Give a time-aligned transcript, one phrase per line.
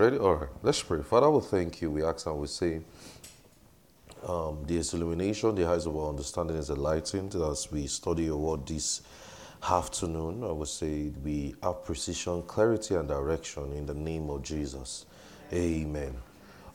[0.00, 0.16] Ready?
[0.16, 0.48] All right.
[0.62, 1.02] Let's pray.
[1.02, 1.90] Father, we thank you.
[1.90, 2.80] We ask and we say,
[4.26, 8.66] um, the illumination, the eyes of our understanding is enlightened as we study your word
[8.66, 9.02] this
[9.62, 10.42] afternoon.
[10.42, 15.04] I would say we have precision, clarity, and direction in the name of Jesus.
[15.52, 16.16] Amen.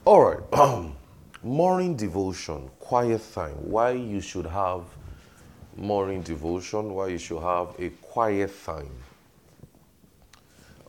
[0.06, 0.92] All right.
[1.42, 3.56] morning devotion, quiet time.
[3.56, 4.84] Why you should have
[5.76, 8.92] morning devotion, why you should have a quiet time.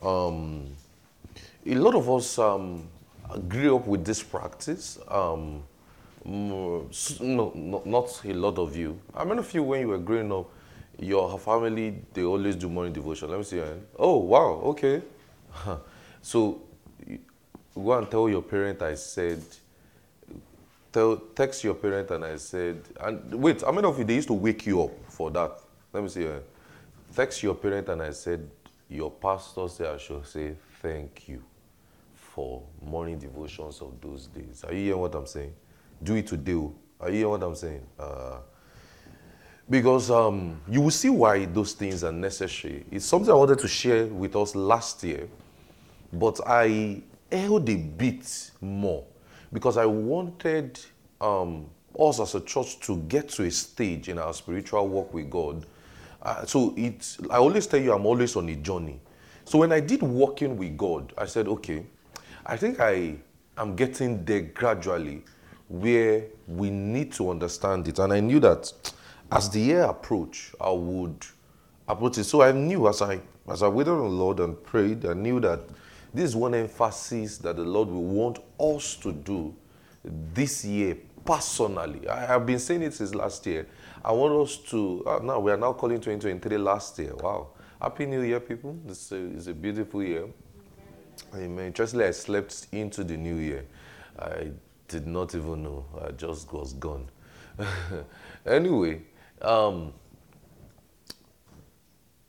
[0.03, 0.75] Um,
[1.67, 2.87] a lot of us um,
[3.49, 4.99] grew up with this practice.
[5.07, 5.63] Um,
[6.23, 6.89] no,
[7.21, 8.99] no, not a lot of you.
[9.13, 10.49] How many of you, when you were growing up,
[10.99, 13.29] your family they always do morning devotion?
[13.29, 13.61] Let me see.
[13.99, 15.01] Oh wow, okay.
[16.21, 16.61] so
[17.75, 19.43] go and tell your parent I said.
[20.91, 22.81] Tell text your parent and I said.
[22.99, 25.59] And wait, how many of you they used to wake you up for that?
[25.93, 26.27] Let me see.
[27.13, 28.49] Text your parent and I said
[28.89, 31.43] your pastor said I should say thank you
[32.37, 34.63] for morning devotions of those days.
[34.63, 35.55] Are you hearing what I'm saying?
[36.03, 36.53] Do it today.
[36.53, 36.75] Oh.
[36.99, 37.81] Are you hearing what I'm saying?
[37.99, 38.37] Uh,
[39.67, 42.85] because um, you will see why those things are necessary.
[42.91, 45.27] It's something I wanted to share with us last year,
[46.13, 49.03] but I held a bit more
[49.51, 50.79] because I wanted
[51.19, 51.65] um,
[51.99, 55.65] us as a church to get to a stage in our spiritual walk with God.
[56.21, 58.99] Uh, so it's, I always tell you, I'm always on a journey.
[59.43, 61.83] So when I did walking with God, I said, okay,
[62.49, 63.17] I think I
[63.57, 65.21] am getting there gradually
[65.67, 67.99] where we need to understand it.
[67.99, 68.71] And I knew that
[69.29, 71.25] as the year approached, I would
[71.89, 72.23] approach it.
[72.23, 75.41] So I knew as I as I waited on the Lord and prayed, I knew
[75.41, 75.59] that
[76.13, 79.53] this is one emphasis that the Lord will want us to do
[80.33, 82.07] this year personally.
[82.07, 83.67] I have been saying it since last year.
[84.05, 87.13] I want us to uh, now we are now calling 2023 last year.
[87.15, 87.49] Wow.
[87.81, 88.77] Happy New Year, people.
[88.85, 90.27] This is a beautiful year.
[91.33, 91.67] Amen.
[91.67, 93.65] Interestingly, I slept into the new year.
[94.19, 94.51] I
[94.87, 95.85] did not even know.
[96.05, 97.07] I just was gone.
[98.45, 99.01] anyway,
[99.41, 99.93] um,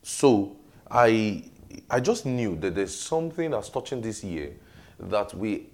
[0.03, 0.57] so
[0.91, 1.45] I
[1.91, 4.53] I just knew that there's something that's touching this year
[4.99, 5.67] that we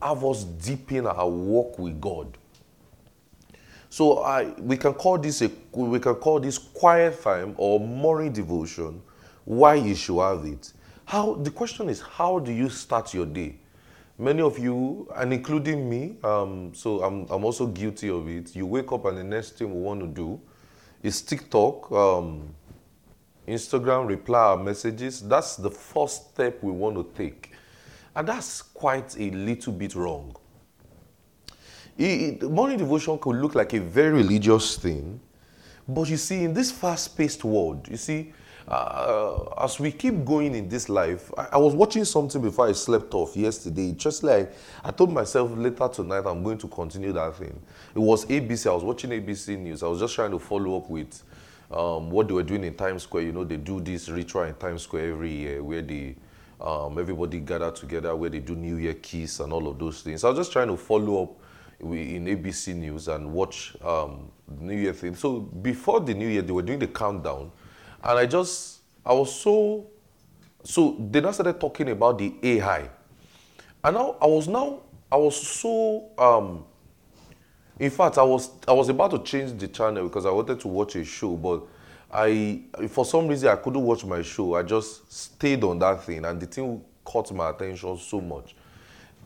[0.00, 2.36] have us deep in our walk with God.
[3.90, 8.32] So I we can call this a we can call this quiet time or morning
[8.32, 9.02] devotion.
[9.44, 10.72] Why you should have it.
[11.04, 13.56] How the question is how do you start your day?
[14.18, 18.54] Many of you, and including me, um, so I'm, I'm also guilty of it.
[18.54, 20.40] You wake up and the next thing we want to do
[21.02, 22.54] is TikTok, um,
[23.48, 25.20] Instagram, reply our messages.
[25.20, 27.52] That's the first step we want to take.
[28.14, 30.36] And that's quite a little bit wrong.
[31.98, 35.20] It, morning devotion could look like a very religious thing,
[35.86, 38.32] but you see, in this fast paced world, you see,
[38.68, 42.72] uh, as we keep going in this life, I, I, was watching something before I
[42.72, 43.92] slept off yesterday.
[43.92, 44.52] Just like
[44.84, 47.60] I told myself later tonight, I'm going to continue that thing.
[47.94, 48.70] It was ABC.
[48.70, 49.82] I was watching ABC News.
[49.82, 51.22] I was just trying to follow up with
[51.70, 53.24] um, what they were doing in Times Square.
[53.24, 56.16] You know, they do this ritual in Times Square every year where they
[56.60, 60.22] um, everybody gather together, where they do New Year kiss and all of those things.
[60.22, 61.30] I was just trying to follow up
[61.80, 64.30] in ABC News and watch um,
[64.60, 65.16] New Year thing.
[65.16, 67.50] So before the New Year, they were doing the countdown
[68.04, 69.86] and I just, I was so,
[70.64, 72.88] so they now started talking about the AI.
[73.84, 74.80] And now I was now,
[75.10, 76.64] I was so, um,
[77.78, 80.68] in fact, I was, I was about to change the channel because I wanted to
[80.68, 81.64] watch a show, but
[82.12, 84.54] I, for some reason, I couldn't watch my show.
[84.54, 88.54] I just stayed on that thing, and the thing caught my attention so much.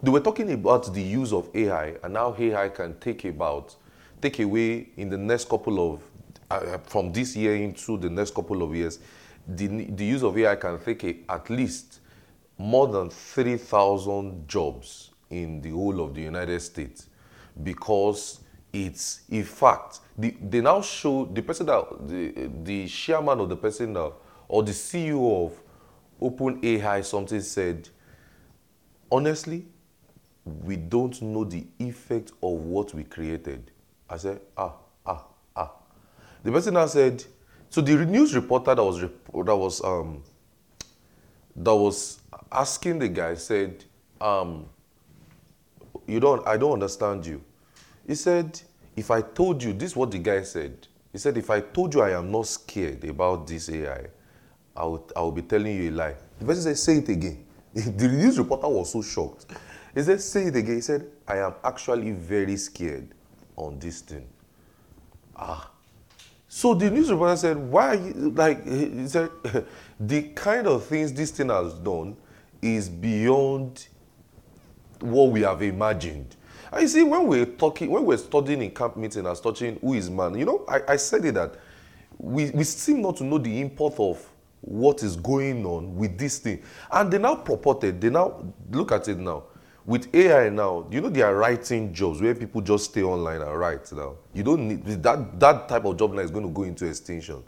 [0.03, 3.75] They were talking about the use of AI and how AI can take about,
[4.20, 6.00] take away in the next couple of
[6.51, 8.99] uh, from this year into the next couple of years,
[9.47, 12.01] the, the use of AI can take a, at least
[12.59, 17.09] more than 3,000 jobs in the whole of the United States
[17.62, 18.41] because
[18.73, 23.57] it's, in fact, the, they now show the person that, the, the chairman of the
[23.57, 24.13] person that,
[24.49, 25.61] or the CEO of
[26.21, 27.89] OpenAI something said,
[29.11, 29.67] honestly,
[30.45, 33.71] we don't know the effect of what we created.
[34.09, 34.75] I said, ah,
[36.47, 37.25] the person now said,
[37.71, 40.22] so the news reporter that was that was um,
[41.57, 42.21] that was
[42.53, 43.84] asking the guy said,
[44.21, 44.66] um,
[46.07, 47.43] you don't, I don't understand you.
[48.07, 48.60] He said,
[48.95, 50.87] if I told you, this is what the guy said.
[51.13, 54.07] He said, if I told you I am not scared about this AI,
[54.77, 56.15] I would, I would be telling you a lie.
[56.39, 57.45] The person said, say it again.
[57.75, 59.47] the news reporter was so shocked.
[59.95, 60.77] He said, say it again.
[60.77, 63.09] He said, I am actually very scared
[63.57, 64.27] on this thing.
[65.34, 65.71] Ah,
[66.56, 69.28] so the news reporter said, why, you like, he said,
[70.00, 72.16] the kind of things this thing has done
[72.62, 73.88] is beyond
[75.00, 76.34] what we have imagined.
[76.72, 79.92] And you see, when we're talking, when we're studying in camp meeting and studying who
[79.92, 81.56] is man, you know, I, I said it that
[82.16, 84.26] we, we seem not to know the import of
[84.62, 86.62] what is going on with this thing.
[86.91, 89.42] And they now purported, they now look at it now.
[89.86, 93.56] With AI now, you know they are writing jobs where people just stay online and
[93.56, 94.16] write now.
[94.34, 97.44] You don't need that that type of job now is going to go into extinction.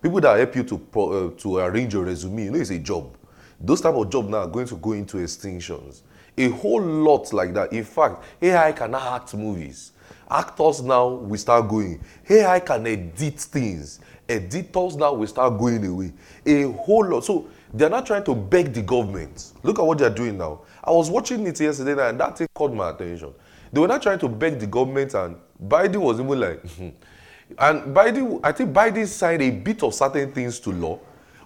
[0.00, 3.16] People that help you to uh, to arrange your resume, you know, it's a job.
[3.60, 6.02] Those type of job now are going to go into extinctions.
[6.38, 7.72] A whole lot like that.
[7.72, 9.92] In fact, AI can act movies.
[10.30, 12.00] Actors now will start going.
[12.30, 14.00] AI can edit things
[14.32, 16.12] editors now will start going away.
[16.46, 17.24] A whole lot.
[17.24, 19.52] So they're not trying to beg the government.
[19.62, 20.62] Look at what they're doing now.
[20.84, 23.32] I was watching it yesterday and that thing caught my attention.
[23.72, 26.62] They were not trying to beg the government and Biden was even like,
[27.58, 30.98] and Biden, I think Biden signed a bit of certain things to law,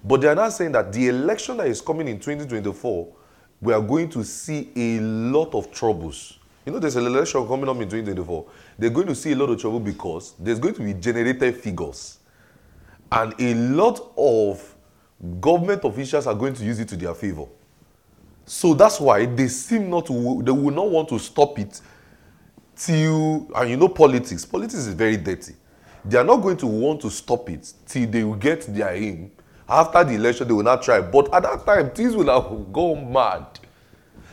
[0.02, 3.12] but they are not saying that the election that is coming in 2024,
[3.60, 6.38] we are going to see a lot of troubles.
[6.64, 8.46] You know, there's an election coming up in 2024.
[8.78, 12.18] They're going to see a lot of trouble because there's going to be generated figures
[13.12, 14.74] and a lot of
[15.40, 17.46] government officials are going to use it to their favor.
[18.46, 21.80] So that's why they seem not to, they will not want to stop it
[22.76, 25.54] till, and you know politics, politics is very dirty.
[26.04, 29.32] They are not going to want to stop it till they will get their aim.
[29.68, 31.00] After the election, they will not try.
[31.00, 33.58] But at that time, things will have gone mad.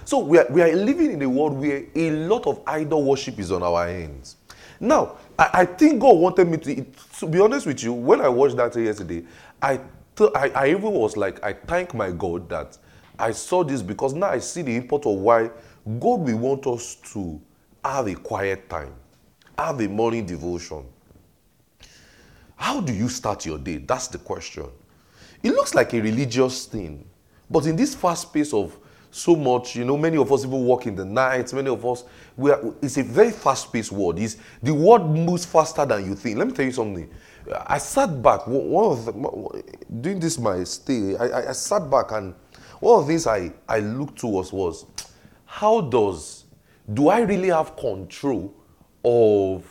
[0.06, 3.40] So we are, we are living in a world where a lot of idol worship
[3.40, 4.36] is on our hands.
[4.80, 6.86] Now, I, I think God wanted me to,
[7.20, 9.24] to be honest with you, when I watched that yesterday,
[9.60, 9.80] I,
[10.16, 12.78] th- I, I even was like, I thank my God that
[13.18, 15.50] I saw this because now I see the import of why
[16.00, 17.40] God will want us to
[17.84, 18.94] have a quiet time,
[19.58, 20.86] have a morning devotion.
[22.56, 23.78] How do you start your day?
[23.78, 24.68] That's the question.
[25.44, 27.06] It looks like a religious thing,
[27.50, 28.78] but in this fast pace of
[29.14, 29.76] so much.
[29.76, 31.54] You know, many of us even work in the night.
[31.54, 32.04] Many of us,
[32.36, 34.20] we are, it's a very fast-paced world.
[34.20, 36.38] It's, the world moves faster than you think.
[36.38, 37.10] Let me tell you something.
[37.68, 39.64] I sat back, one of the,
[40.02, 42.34] doing this my stay, I, I, sat back and
[42.84, 44.86] one of the things I, I looked towards was,
[45.46, 46.46] how does,
[46.94, 48.54] do I really have control
[49.06, 49.66] of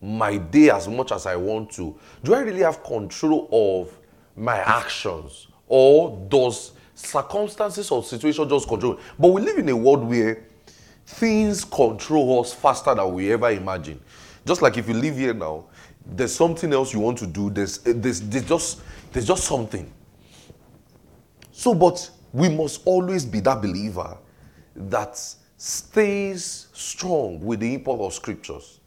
[0.00, 1.98] my day as much as I want to?
[2.22, 3.98] Do I really have control of
[4.36, 5.48] my actions?
[5.66, 8.98] Or does circumstances or situation just control.
[9.18, 10.44] But we live in a world where
[11.04, 14.00] things control us faster than we ever imagine.
[14.44, 15.66] Just like if you live here now,
[16.04, 17.50] there's something else you want to do.
[17.50, 18.80] There's, eh, there's, there's just
[19.12, 19.92] there's just something.
[21.52, 24.14] So, but we must always be that believer
[24.74, 25.18] that
[25.56, 28.78] stays strong with the import of scriptures.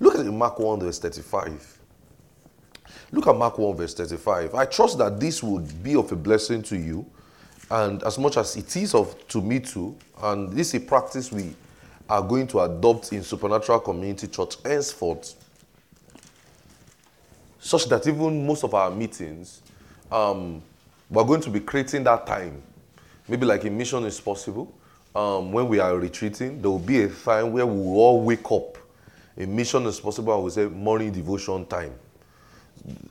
[0.00, 1.78] Look at Mark 1, verse 35.
[3.12, 4.54] Look at Mark 1, verse 35.
[4.54, 7.04] I trust that this would be of a blessing to you
[7.70, 11.30] and as much as it is of to me too, and this is a practice
[11.30, 11.54] we
[12.08, 15.34] are going to adopt in Supernatural Community Church henceforth,
[17.58, 19.60] such that even most of our meetings,
[20.10, 20.62] um,
[21.10, 22.62] we're going to be creating that time.
[23.28, 24.72] Maybe like a mission is possible.
[25.14, 28.50] Um, when we are retreating, there will be a time where we will all wake
[28.52, 28.76] up.
[29.38, 31.94] A mission is possible, I would say morning devotion time.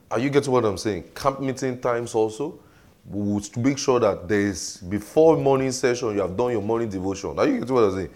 [0.10, 1.04] Are you getting what I'm saying?
[1.16, 2.60] Camp meeting times also
[3.08, 7.38] we would make sure that there's before morning session you have done your morning devotion.
[7.38, 8.10] Are you getting what I'm saying?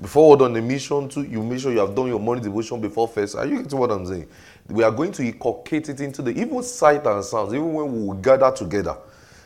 [0.00, 2.80] Before we're done the mission too, you make sure you have done your morning devotion
[2.80, 3.36] before first.
[3.36, 4.26] Are you getting what I'm saying?
[4.68, 8.22] We are going to inculcate it into the even sight and sounds, even when we
[8.22, 8.96] gather together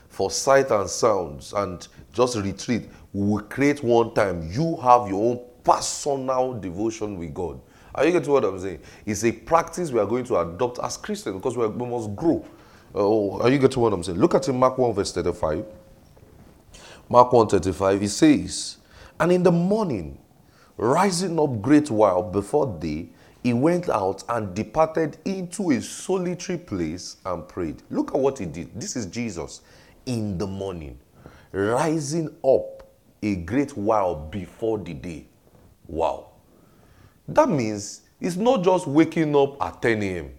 [0.09, 4.49] for sight and sounds and just retreat, we will create one time.
[4.51, 7.61] You have your own personal devotion with God.
[7.95, 8.81] Are you getting what I'm saying?
[9.07, 12.15] It's a practice we are going to adopt as Christians because we, are, we must
[12.17, 12.45] grow.
[12.95, 14.19] Oh, are you getting what I'm saying?
[14.19, 15.65] Look at in Mark 1, verse 35.
[17.09, 18.79] Mark 1 35, he says,
[19.21, 20.19] And in the morning,
[20.77, 23.11] rising up great while before day,
[23.43, 27.83] he went out and departed into a solitary place and prayed.
[27.91, 28.81] Look at what he did.
[28.81, 29.61] This is Jesus
[30.07, 30.99] in the morning,
[31.55, 32.83] rising up
[33.23, 35.27] a great while before the day.
[35.87, 36.33] Wow.
[37.29, 40.31] That means it's not just waking up at 10 a.m.,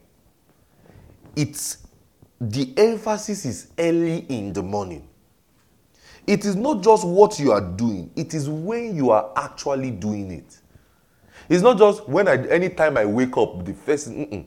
[1.36, 1.80] it's
[2.40, 5.08] the emphasis is early in the morning.
[6.28, 10.32] It is not just what you are doing, it is when you are actually doing
[10.32, 10.60] it.
[11.48, 14.46] It's not just when I anytime I wake up, the first mm-mm.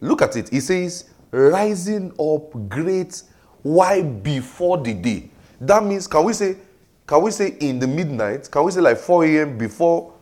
[0.00, 0.52] look at it.
[0.52, 3.22] It says rising up great
[3.62, 5.30] why before the day.
[5.60, 6.56] That means can we say
[7.06, 8.50] can we say in the midnight?
[8.50, 9.58] Can we say like 4 a.m.
[9.58, 10.12] before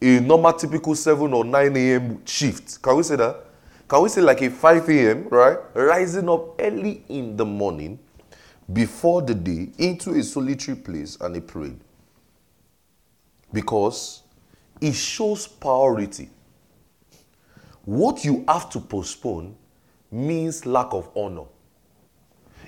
[0.00, 2.26] a normal typical 7 or 9 a.m.
[2.26, 2.82] shift?
[2.82, 3.44] Can we say that?
[3.88, 5.58] Can we say like a 5 a.m., right?
[5.74, 7.98] Rising up early in the morning
[8.72, 11.78] before the day into a solitary place and a prayed.
[13.52, 14.22] because
[14.80, 16.30] it shows priority.
[17.84, 19.56] What you have to postpone
[20.10, 21.44] means lack of honor.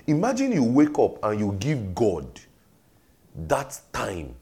[0.07, 2.39] Imagine you wake up and you give God
[3.47, 4.35] that time.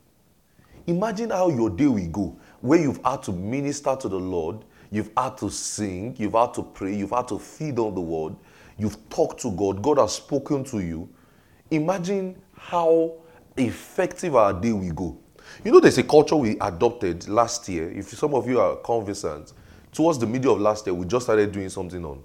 [0.88, 5.12] Imagine how your day will go, where you've had to minister to the Lord, you've
[5.16, 8.36] had to sing, you've had to pray, you've had to feed on the word,
[8.78, 11.08] you've talked to God, God has spoken to you.
[11.72, 13.14] Imagine how
[13.56, 15.18] effective our day will go.
[15.64, 17.90] You know, there's a culture we adopted last year.
[17.90, 19.54] If some of you are conversant,
[19.94, 22.24] towards the middle of last year, we just started doing something on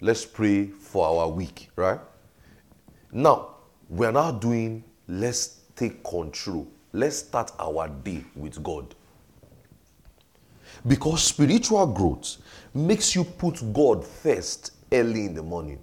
[0.00, 2.00] let's pray for our week, right?
[3.12, 3.56] Now,
[3.88, 6.68] we're now doing let's take control.
[6.92, 8.94] Let's start our day with God.
[10.86, 12.36] Because spiritual growth
[12.72, 15.78] makes you put God first early in the morning.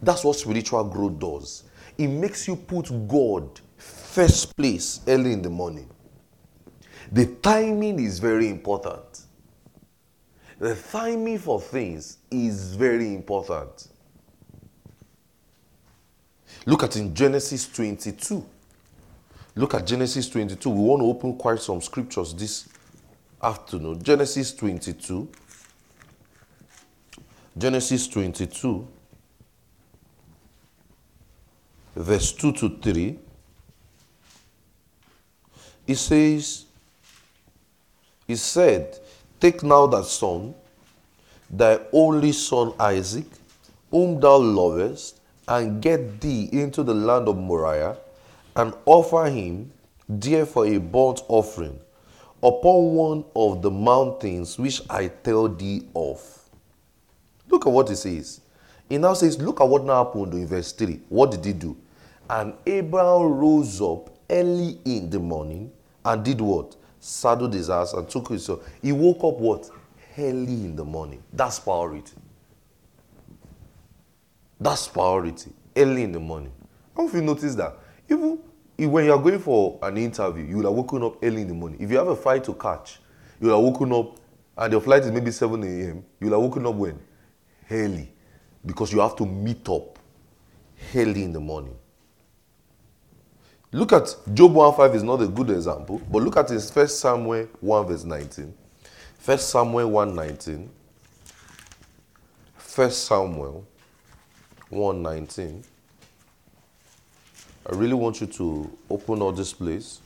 [0.00, 1.64] That's what spiritual growth does.
[1.96, 5.88] It makes you put God first place early in the morning.
[7.10, 9.22] The timing is very important.
[10.58, 13.88] The timing for things is very important.
[16.68, 18.44] Look at in Genesis 22.
[19.54, 20.68] Look at Genesis 22.
[20.68, 22.68] We want to open quite some scriptures this
[23.42, 24.02] afternoon.
[24.02, 25.30] Genesis 22.
[27.56, 28.86] Genesis 22,
[31.96, 33.18] verse 2 to 3.
[35.86, 36.66] It says,
[38.26, 38.98] He said,
[39.40, 40.54] Take now that son,
[41.48, 43.24] thy only son Isaac,
[43.90, 45.17] whom thou lovest,
[45.48, 47.96] and get thee into the land of Moriah,
[48.56, 49.72] and offer him
[50.08, 51.78] there for a burnt offering
[52.42, 56.20] upon one of the mountains which I tell thee of.
[57.48, 58.40] Look at what he says.
[58.88, 61.00] He now says, Look at what now happened in verse 3.
[61.08, 61.76] What did he do?
[62.28, 65.72] And Abraham rose up early in the morning
[66.04, 66.76] and did what?
[67.00, 68.58] Saddled his ass and took his son.
[68.82, 69.70] He woke up what?
[70.16, 71.22] Early in the morning.
[71.32, 72.12] That's power priority.
[74.60, 75.52] That's priority.
[75.76, 76.52] Early in the morning.
[76.96, 77.76] Don't if you notice that.
[78.08, 78.38] Even
[78.78, 81.80] when you are going for an interview, you have woken up early in the morning.
[81.80, 83.00] If you have a flight to catch,
[83.40, 84.16] you have woken up
[84.56, 86.04] and your flight is maybe 7 a.m.
[86.20, 86.98] You have woken up when?
[87.70, 88.12] Early.
[88.66, 89.98] Because you have to meet up
[90.94, 91.76] early in the morning.
[93.70, 97.48] Look at Job 1.5 is not a good example, but look at his first Samuel
[97.60, 98.54] 1 verse 19.
[99.18, 100.70] First Samuel 1 19.
[102.56, 103.66] First Samuel
[104.70, 105.64] 1 19.
[107.70, 110.00] I really want you to open all this place.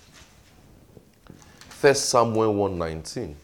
[1.69, 3.37] First Samuel 119.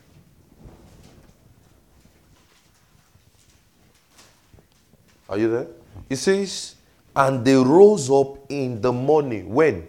[5.29, 5.67] Are you there?
[6.09, 6.75] It says,
[7.15, 9.53] and they rose up in the morning.
[9.53, 9.87] When?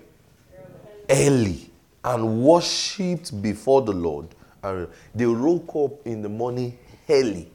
[1.09, 1.69] early
[2.03, 4.27] and worshipped before the Lord.
[4.63, 6.77] And they woke up in the morning
[7.09, 7.49] early.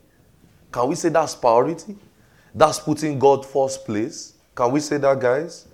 [0.72, 1.96] Can we say that's priority?
[2.54, 4.34] That's putting God first place.
[4.54, 5.66] Can we say that, guys?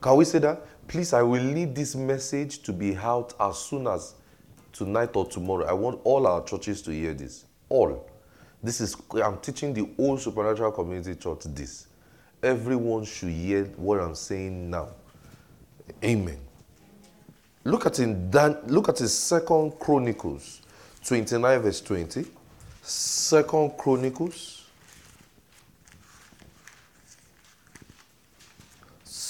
[0.00, 0.60] Can we say that?
[0.86, 4.14] Please, I will need this message to be out as soon as
[4.72, 5.66] tonight or tomorrow.
[5.66, 7.44] I want all our churches to hear this.
[7.68, 8.08] All.
[8.62, 11.86] This is, I'm teaching the whole supernatural community church this.
[12.42, 14.88] Everyone should hear what I'm saying now.
[16.04, 16.38] Amen.
[17.64, 20.62] Look at in Dan, look at his second Chronicles
[21.04, 22.24] 29 verse 20.
[22.82, 24.57] Second Chronicles.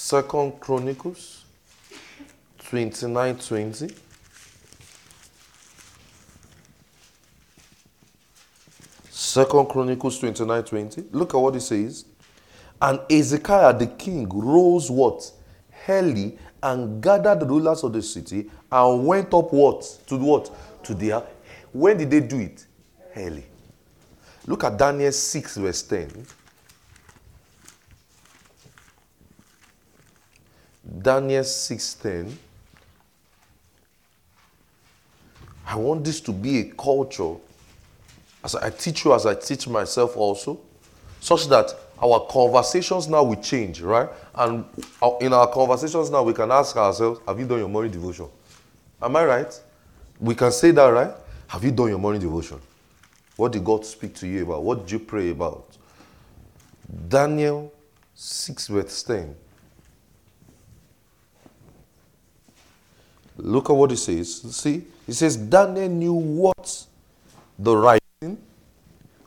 [0.08, 1.44] Second Chronicles
[2.60, 3.94] 29 20.
[9.10, 11.04] Second Chronicles 29 20.
[11.12, 12.06] Look at what it says.
[12.80, 15.30] And Hezekiah the king rose what?
[15.86, 19.82] Early and gathered the rulers of the city and went up what?
[20.06, 20.50] To what?
[20.84, 21.22] To their.
[21.70, 22.66] When did they do it?
[23.14, 23.44] Early.
[24.46, 26.26] Look at Daniel 6, verse 10.
[31.02, 32.36] Daniel 6:10.
[35.66, 37.34] I want this to be a culture
[38.42, 40.58] as I teach you, as I teach myself also,
[41.20, 44.08] such that our conversations now will change, right?
[44.34, 44.64] And
[45.20, 48.28] in our conversations now, we can ask ourselves, Have you done your morning devotion?
[49.02, 49.60] Am I right?
[50.20, 51.14] We can say that, right?
[51.48, 52.60] Have you done your morning devotion?
[53.36, 54.62] What did God speak to you about?
[54.62, 55.76] What did you pray about?
[57.08, 57.72] Daniel
[58.14, 59.34] 6, verse 10.
[63.38, 64.42] Look at what it says.
[64.56, 66.86] See, it says Daniel knew what
[67.58, 68.38] the writing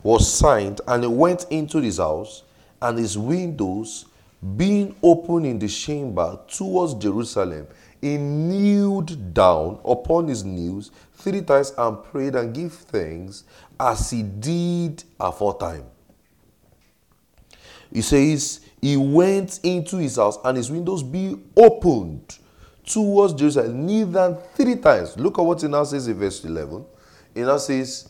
[0.03, 2.44] was signed, and he went into his house
[2.82, 4.06] and his windows
[4.58, 7.68] being open in the chamber towards Jerusalem,
[8.01, 13.44] he kneeled down upon his knees three times and prayed and gave thanks
[13.80, 15.86] as he did aforetime.
[17.94, 22.39] He says, He went into his house and his windows be opened
[22.86, 25.18] towards Jerusalem, kneel down three times.
[25.18, 26.86] Look at what it now says in verse 11.
[27.36, 28.10] It now says,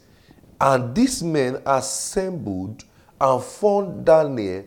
[0.60, 2.84] And these men assembled
[3.20, 4.66] and found Daniel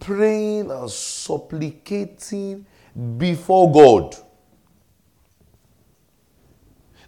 [0.00, 2.66] praying and supplicating
[3.16, 4.16] before God.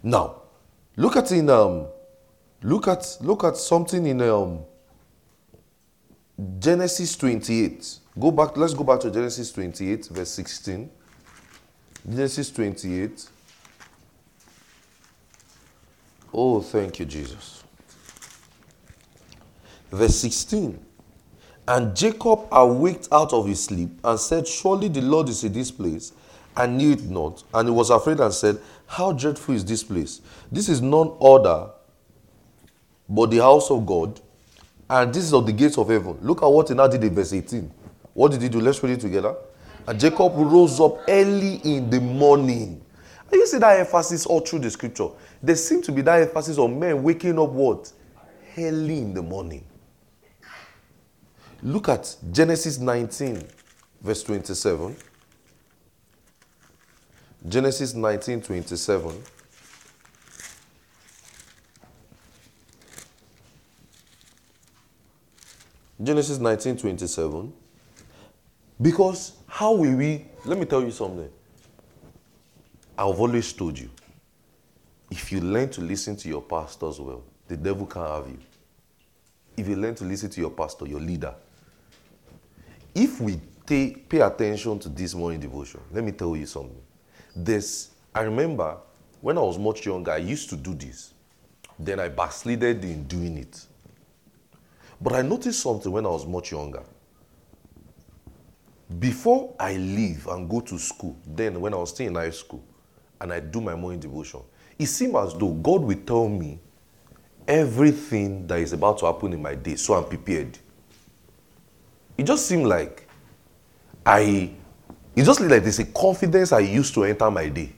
[0.01, 0.43] Now,
[0.95, 1.87] look at in um,
[2.61, 4.59] look at look at something in um,
[6.59, 7.99] Genesis 28.
[8.19, 8.55] Go back.
[8.55, 10.89] Let's go back to Genesis 28, verse 16.
[12.07, 13.29] Genesis 28.
[16.33, 17.63] Oh, thank you, Jesus.
[19.91, 20.79] Verse 16.
[21.67, 25.71] And Jacob awaked out of his sleep and said, Surely the Lord is in this
[25.71, 26.13] place,
[26.55, 27.43] and knew it not.
[27.53, 30.21] And he was afraid and said, How dreadful is this place?
[30.51, 31.71] This is none other
[33.07, 34.19] but the house of God,
[34.89, 36.17] and this is of the gates of heaven.
[36.21, 37.71] Look at what he now did in verse 18.
[38.13, 38.59] What did he do?
[38.59, 39.35] Let's read it together.
[39.87, 42.81] And Jacob rose up early in the morning.
[43.31, 45.09] And you see that emphasis all through the scripture.
[45.41, 47.91] There seems to be that emphasis on men waking up what?
[48.57, 49.63] Early in the morning.
[51.61, 53.43] Look at Genesis 19,
[54.01, 54.95] verse 27.
[57.47, 59.23] Genesis 19, 27.
[66.01, 67.53] Genesis 19, 27.
[68.81, 71.29] Because how will we, let me tell you something.
[72.97, 73.89] I've always told you,
[75.11, 78.39] if you learn to listen to your pastors well, the devil can't have you.
[79.57, 81.33] If you learn to listen to your pastor, your leader,
[82.93, 86.81] if we pay attention to this morning devotion, let me tell you something.
[87.35, 88.77] This, I remember
[89.21, 91.13] when I was much younger, I used to do this.
[91.77, 93.65] Then I backslided in doing it.
[95.01, 96.83] But I noticed something when I was much younger.
[98.99, 102.63] Before I leave and go to school, then when I was still in high school,
[103.19, 104.41] and I do my morning devotion,
[104.77, 106.59] it seemed as though God will tell me
[107.47, 110.57] everything that is about to happen in my day so I'm prepared.
[112.17, 113.07] It just seemed like
[114.05, 114.51] I,
[115.15, 117.71] it just like there's a confidence I used to enter my day.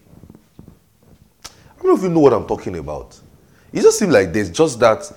[1.45, 3.19] I don't know if you know what I'm talking about.
[3.71, 5.09] It just seemed like there's just that,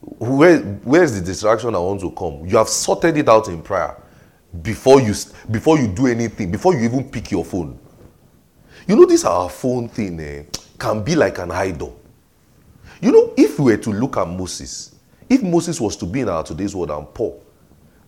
[0.00, 2.46] where, where's the distraction I want to come?
[2.46, 3.96] You have sorted it out in prayer
[4.62, 5.14] before you,
[5.50, 7.78] before you do anything, before you even pick your phone.
[8.86, 10.44] You know, this our phone thing eh,
[10.78, 11.98] can be like an idol.
[13.00, 14.94] You know, if we were to look at Moses,
[15.28, 17.42] if Moses was to be in our today's world and Paul,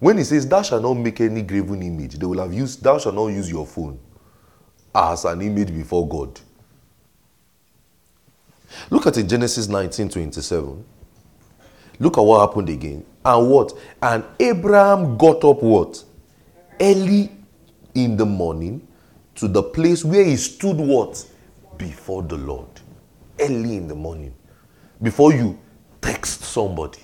[0.00, 2.98] when he says, Thou shalt not make any graven image, they will have used, Thou
[2.98, 3.98] shalt not use your phone
[4.94, 6.40] as an image before God.
[8.90, 10.84] Look at in Genesis 19 27.
[11.98, 13.04] Look at what happened again.
[13.24, 13.72] And what?
[14.02, 16.02] And Abraham got up what?
[16.82, 17.30] Early
[17.94, 18.86] in the morning
[19.36, 21.24] to the place where he stood what?
[21.78, 22.68] Before the Lord.
[23.38, 24.34] Early in the morning.
[25.00, 25.56] Before you
[26.00, 26.98] text somebody.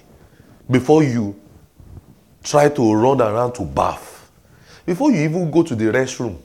[0.69, 1.41] Before you
[2.43, 4.33] try to run around to bath.
[4.85, 6.38] Before you even go to the restroom.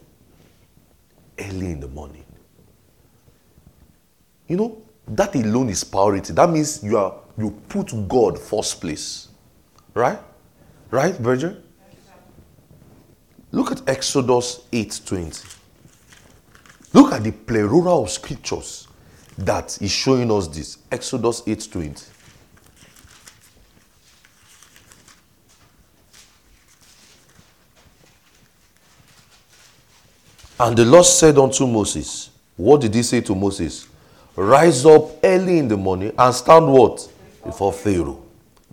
[1.39, 2.25] Early in the morning.
[4.47, 6.33] You know, that alone is priority.
[6.33, 9.29] That means you are you put God first place.
[9.95, 10.19] Right?
[10.91, 11.63] Right, Virgin?
[13.53, 15.45] Look at Exodus 8:20.
[16.91, 18.87] Look at the plethora of scriptures
[19.37, 20.79] that is showing us this.
[20.91, 22.07] Exodus 8:20.
[30.59, 33.85] And the Lord said unto Moses, What did he say to Moses?
[34.35, 37.07] Rise up early in the morning and stand what?
[37.45, 38.23] Before Pharaoh.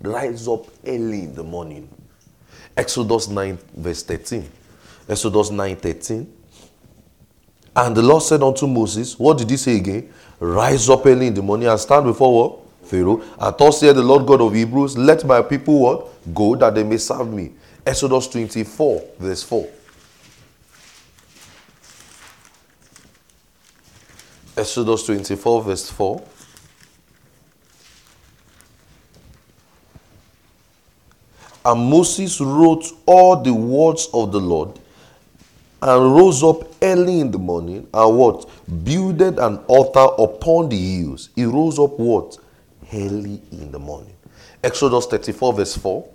[0.01, 1.87] Rise up early in the morning.
[2.75, 4.49] Exodus 9, verse 13.
[5.11, 6.33] Exodus 9, 13.
[7.75, 10.13] And the Lord said unto Moses, What did he say again?
[10.39, 12.87] Rise up early in the morning and stand before what?
[12.87, 13.21] Pharaoh.
[13.37, 16.33] And thus said the Lord God of Hebrews, Let my people what?
[16.33, 17.51] Go that they may serve me.
[17.85, 19.69] Exodus 24, verse 4.
[24.55, 26.23] Exodus 24, verse 4.
[31.65, 34.79] And Moses wrote all the words of the Lord
[35.81, 38.49] and rose up early in the morning and what?
[38.83, 41.29] Builded an altar upon the hills.
[41.35, 42.37] He rose up what?
[42.93, 44.15] Early in the morning.
[44.63, 46.07] Exodus 34, verse 4.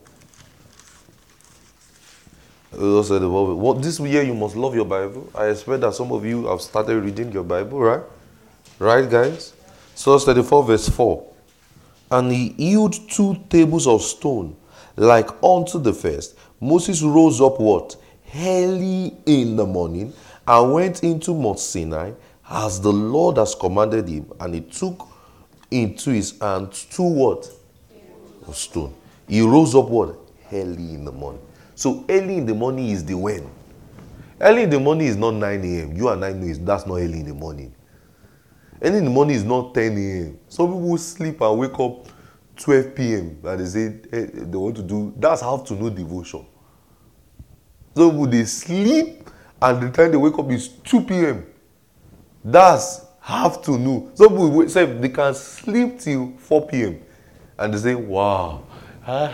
[2.73, 5.29] well, what, this year you must love your Bible.
[5.35, 8.03] I expect that some of you have started reading your Bible, right?
[8.79, 9.53] Right, guys?
[9.97, 11.27] Psalm 34, verse 4.
[12.13, 14.55] And he hewed two tables of stone,
[14.95, 16.37] like unto the first.
[16.61, 17.97] Moses rose up what?
[18.39, 20.13] Early in the morning,
[20.47, 22.13] and went into Mount Sinai,
[22.49, 25.09] as the Lord has commanded him, and he took
[25.71, 27.51] into his hand two what?
[28.47, 28.95] Of stone.
[29.29, 30.17] He rose up what?
[30.53, 31.41] Early in the morning.
[31.75, 33.51] So early in the morning is the when.
[34.41, 35.97] Early in the morning is not 9 a.m.
[35.97, 37.75] You and I know that's not early in the morning.
[38.83, 40.39] Early in the morning is not 10 a.m.
[40.49, 42.07] Some people sleep and wake up
[42.57, 43.39] 12 p.m.
[43.45, 46.47] and they say hey, eh, they want to do that's how to know devotion.
[47.97, 49.31] Some people they sleep
[49.63, 51.47] and the time they wake up is 2 p.m.
[52.45, 53.07] That's
[53.79, 54.11] know.
[54.15, 57.01] Some people say they can sleep till 4 p.m.
[57.59, 58.63] and they say, wow,
[59.03, 59.33] huh?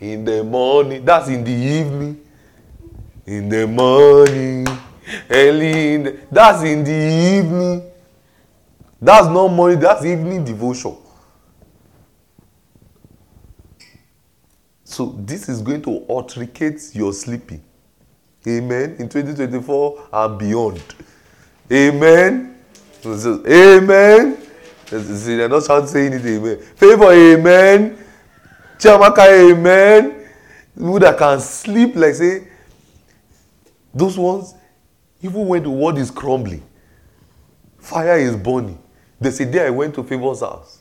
[0.00, 2.26] in the morning, that's in the evening.
[3.26, 4.66] In the morning,
[5.28, 7.82] early in the, that's in the evening.
[9.00, 10.96] That's not morning, that's evening devotion.
[14.84, 17.62] So this is going to authenticate your sleeping.
[18.46, 18.96] Amen.
[18.98, 20.82] In 2024 and beyond.
[21.72, 22.58] Amen.
[23.04, 24.36] Amen.
[24.86, 26.58] See, they're not saying it, amen.
[26.76, 27.98] Favor, amen.
[28.78, 30.26] Chiamaka, amen.
[30.74, 32.48] People that can sleep, like say,
[33.94, 34.54] those ones,
[35.22, 36.62] even when the world is crumbling,
[37.78, 38.78] fire is burning.
[39.20, 40.80] There's a day I went to Favor's house.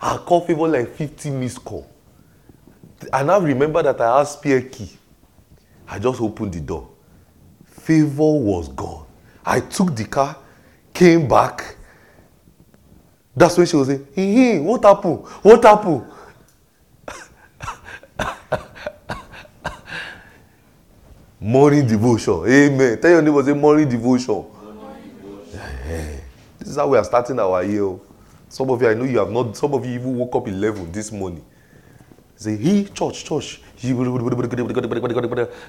[0.00, 1.90] I called Favor like 50 missed call.
[3.12, 4.97] And I remember that I asked spare key.
[5.88, 6.88] I just opened the door.
[7.64, 9.06] Favor was gone.
[9.44, 10.36] I took the car,
[10.92, 11.76] came back.
[13.34, 15.24] That's when she was saying, hey, hey, what happened?
[15.42, 16.04] What happened?
[21.40, 22.42] morning devotion.
[22.46, 23.00] Amen.
[23.00, 24.44] Tell your neighbor, say morning devotion.
[26.58, 27.96] This is how we are starting our year.
[28.50, 30.92] Some of you, I know you have not, some of you even woke up 11
[30.92, 31.44] this morning.
[32.36, 33.60] Say, he, church, church.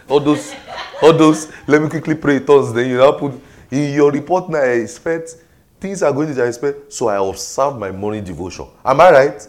[0.10, 0.56] All those,
[1.02, 2.74] all those, let me quickly pray tongues.
[2.74, 3.34] Then you now put
[3.72, 5.36] in your report now, I expect
[5.80, 6.92] things are going to I expect.
[6.92, 8.68] So I observe my morning devotion.
[8.84, 9.48] Am I right?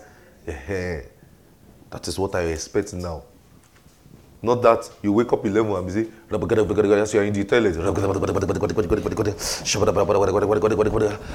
[1.91, 3.23] That is what I expect now.
[4.43, 5.93] Not that you wake up 11 and be
[6.95, 7.77] as you are in the toilet,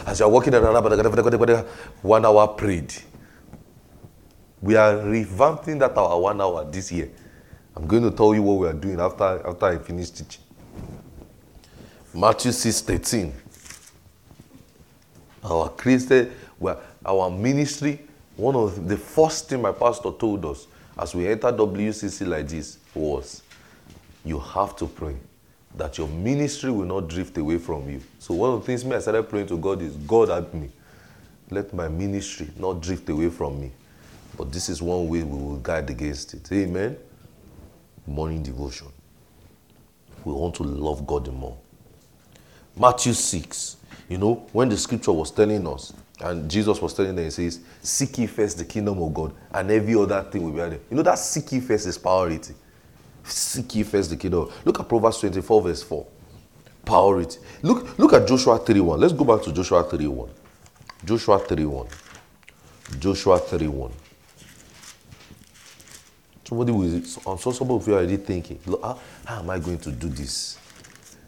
[0.07, 1.65] as you are walking around,
[2.01, 2.93] one hour prayed.
[4.65, 7.11] We are revamping that our one hour this year.
[7.75, 10.41] I'm going to tell you what we are doing after, after I finish teaching.
[12.11, 13.31] Matthew 6 13.
[15.43, 16.31] Our Christian,
[17.05, 17.99] our ministry,
[18.35, 20.65] one of the first thing my pastor told us
[20.97, 23.43] as we enter WCC like this was
[24.23, 25.15] you have to pray
[25.75, 28.01] that your ministry will not drift away from you.
[28.17, 30.71] So one of the things me I started praying to God is God help me.
[31.51, 33.71] Let my ministry not drift away from me.
[34.37, 36.51] But this is one way we will guard against it.
[36.51, 36.97] Amen.
[38.05, 38.87] Morning devotion.
[40.23, 41.57] We want to love God the more.
[42.75, 43.77] Matthew 6.
[44.09, 47.59] You know, when the scripture was telling us, and Jesus was telling them, He says,
[47.81, 50.81] Seek ye first the kingdom of God, and every other thing will be added.
[50.89, 52.53] You know, that seek ye first is priority.
[53.23, 54.49] Seek ye first the kingdom.
[54.63, 56.05] Look at Proverbs 24, verse 4.
[56.85, 57.39] Priority.
[57.63, 58.99] Look, look at Joshua 31.
[58.99, 60.29] Let's go back to Joshua 31.
[61.03, 61.87] Joshua 31.
[62.99, 63.91] Joshua 31.
[66.47, 67.01] Somebody will,
[67.37, 70.57] so some of you are already thinking, how, how am I going to do this?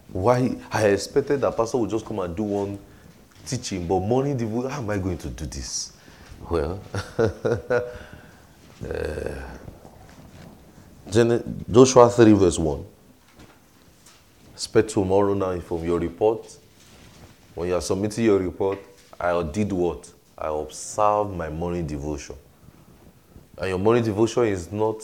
[0.10, 0.56] Why?
[0.72, 2.78] I expected that pastor would just come and do one
[3.46, 5.94] teaching, but morning devotion, how am I going to do this?
[6.50, 6.80] Well,
[7.18, 7.82] uh,
[11.72, 12.86] Joshua 3, verse 1.
[14.54, 16.58] Expect tomorrow night from your report.
[17.56, 18.80] When you are submitting your report,
[19.20, 20.12] I did what?
[20.38, 22.36] I observed my morning devotion.
[23.58, 25.02] And your morning devotion is not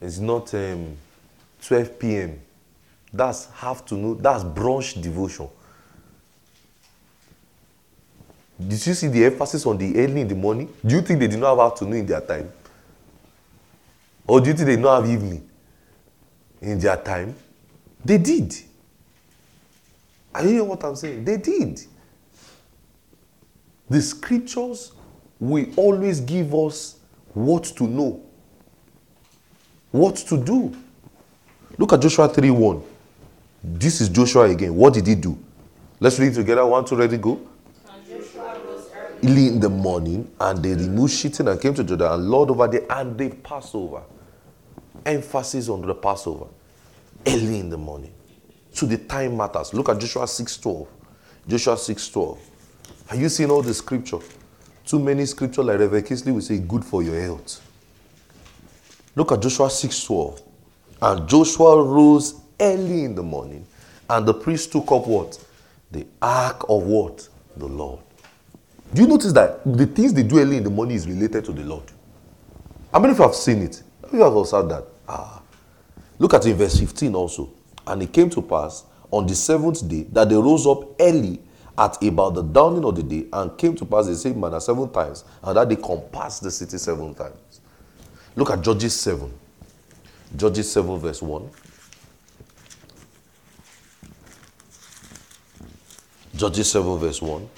[0.00, 0.96] is not um,
[1.62, 2.40] 12 p.m.
[3.12, 5.48] That's afternoon, that's brunch devotion.
[8.58, 10.72] Did you see the emphasis on the early in the morning?
[10.84, 12.50] Do you think they did not have afternoon in their time?
[14.26, 15.48] Or do you think they did not have evening
[16.60, 17.34] in their time?
[18.04, 18.54] They did.
[20.34, 21.24] Are you hearing what I'm saying?
[21.24, 21.80] They did.
[23.88, 24.92] The scriptures
[25.50, 26.96] will always give us
[27.32, 28.22] what to know,
[29.90, 30.74] what to do.
[31.78, 32.82] Look at Joshua 3 1.
[33.62, 34.74] This is Joshua again.
[34.74, 35.38] What did he do?
[36.00, 36.64] Let's read together.
[36.66, 37.40] One, two, ready, go
[39.24, 42.68] early in the morning and they removed Shittim and came to Jordan and Lord over
[42.68, 44.02] there and they passed over.
[45.06, 46.46] emphasis on the Passover.
[47.26, 48.12] Early in the morning.
[48.70, 49.72] So the time matters.
[49.72, 50.86] Look at Joshua 6.12.
[51.48, 52.38] Joshua 6.12.
[53.10, 54.18] Are you seeing all the scripture?
[54.86, 57.60] Too many scripture like Reverend Kingsley will say good for your health.
[59.16, 60.42] Look at Joshua 6.12.
[61.00, 63.66] And Joshua rose early in the morning
[64.10, 65.38] and the priest took up what?
[65.90, 67.28] The ark of what?
[67.56, 68.00] The Lord.
[68.92, 71.52] Do you notice that the things they do early in the morning is related to
[71.52, 71.84] the Lord?
[72.92, 73.82] How many of you have seen it?
[74.02, 74.84] How many of you have observed that?
[75.08, 75.42] Ah.
[76.18, 77.50] Look at in verse 15 also.
[77.86, 81.40] And it came to pass on the seventh day that they rose up early
[81.76, 84.90] at about the dawning of the day and came to pass the same manner seven
[84.90, 87.60] times, and that they compassed the city seven times.
[88.36, 89.32] Look at Judges 7.
[90.36, 91.50] Judges 7, verse 1.
[96.36, 97.48] Judges 7, verse 1.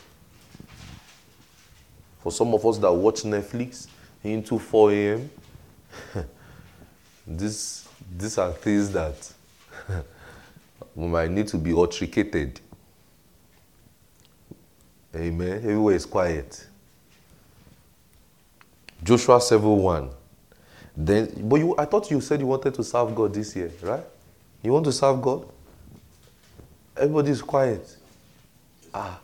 [2.20, 3.86] For some of us that watch Netflix
[4.22, 5.30] into 4 a.m.,
[7.26, 9.32] this, these are things that
[10.94, 12.60] we might need to be authenticated.
[15.16, 15.58] Amen.
[15.58, 16.66] Everywhere is quiet.
[19.02, 20.10] Joshua 7 1.
[20.96, 24.04] Then, but you, I thought you said you wanted to serve God this year, right?
[24.62, 25.46] You want to serve God?
[26.96, 27.96] Everybody is quiet.
[28.94, 29.20] Ah,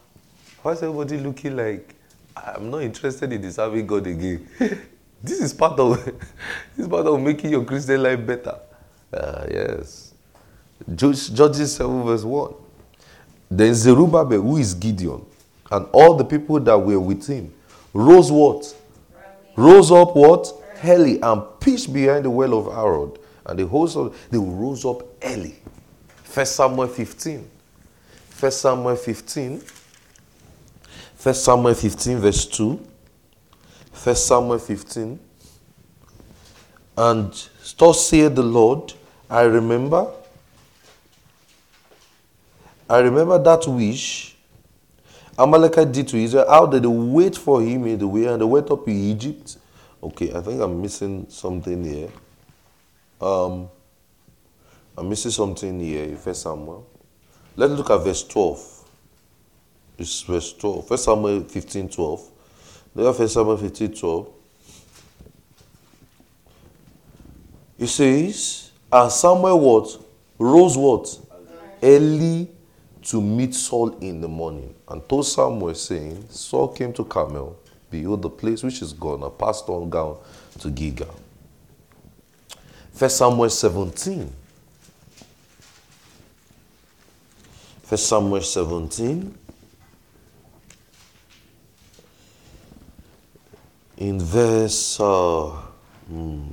[0.63, 1.95] why is everybody looking like
[2.37, 4.47] I'm not interested in serving God again?
[5.23, 6.05] this is part of
[6.77, 8.57] this is part of making your Christian life better.
[9.13, 10.13] Uh, yes.
[10.95, 12.55] Judges 7 verse 1.
[13.51, 15.25] Then Zerubbabel, who is Gideon,
[15.73, 17.53] and all the people that were with him,
[17.95, 18.77] rose what?
[19.57, 20.53] Rose up what?
[20.85, 23.19] Early and pitched behind the well of Harod.
[23.47, 25.57] And the host of they rose up early.
[26.25, 27.51] First Samuel 15.
[28.29, 29.63] First Samuel 15.
[31.15, 32.87] First Samuel 15, verse 2.
[33.93, 35.19] First Samuel 15.
[36.99, 38.93] And thus saith the Lord,
[39.31, 40.13] I remember,
[42.91, 44.37] I remember that wish
[45.39, 46.47] Amalekite did to Israel.
[46.49, 49.57] How did they wait for him in the way and they went up to Egypt?
[50.03, 52.11] Okay, I think I'm missing something here.
[53.21, 53.69] Um,
[54.97, 56.87] I'm missing something here, First Samuel.
[57.57, 58.89] Let's look at verse 12.
[59.97, 60.89] This verse 12.
[60.89, 62.31] First Samuel 15, 12.
[62.95, 64.29] Look at First Samuel 15, 12.
[67.79, 69.99] It says, and Samuel what?
[70.39, 71.19] Rose what?
[71.83, 72.49] Early
[73.03, 74.75] to meet Saul in the morning.
[74.89, 77.57] And told Samuel, saying, Saul came to Carmel.
[77.91, 80.17] Behold, the place which is gone, and passed on down
[80.61, 81.15] to Gilgal.
[82.93, 84.33] First Samuel 17.
[87.83, 89.39] First Samuel 17.
[93.99, 95.51] In verse, uh,
[96.09, 96.47] hmm,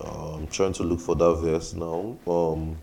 [0.00, 2.16] uh, I'm trying to look for that verse now.
[2.26, 2.76] Um,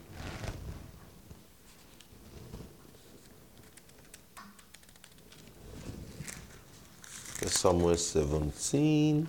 [7.47, 9.27] Samuel 17.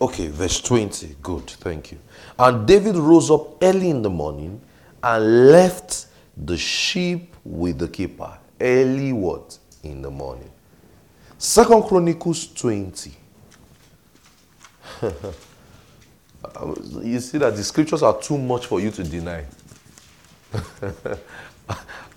[0.00, 1.16] Okay, verse 20.
[1.22, 1.98] Good, thank you.
[2.38, 4.60] And David rose up early in the morning
[5.02, 8.36] and left the sheep with the keeper.
[8.60, 9.58] Early what?
[9.82, 10.50] In the morning.
[11.38, 13.12] Second Chronicles 20.
[17.02, 19.44] you see that the scriptures are too much for you to deny.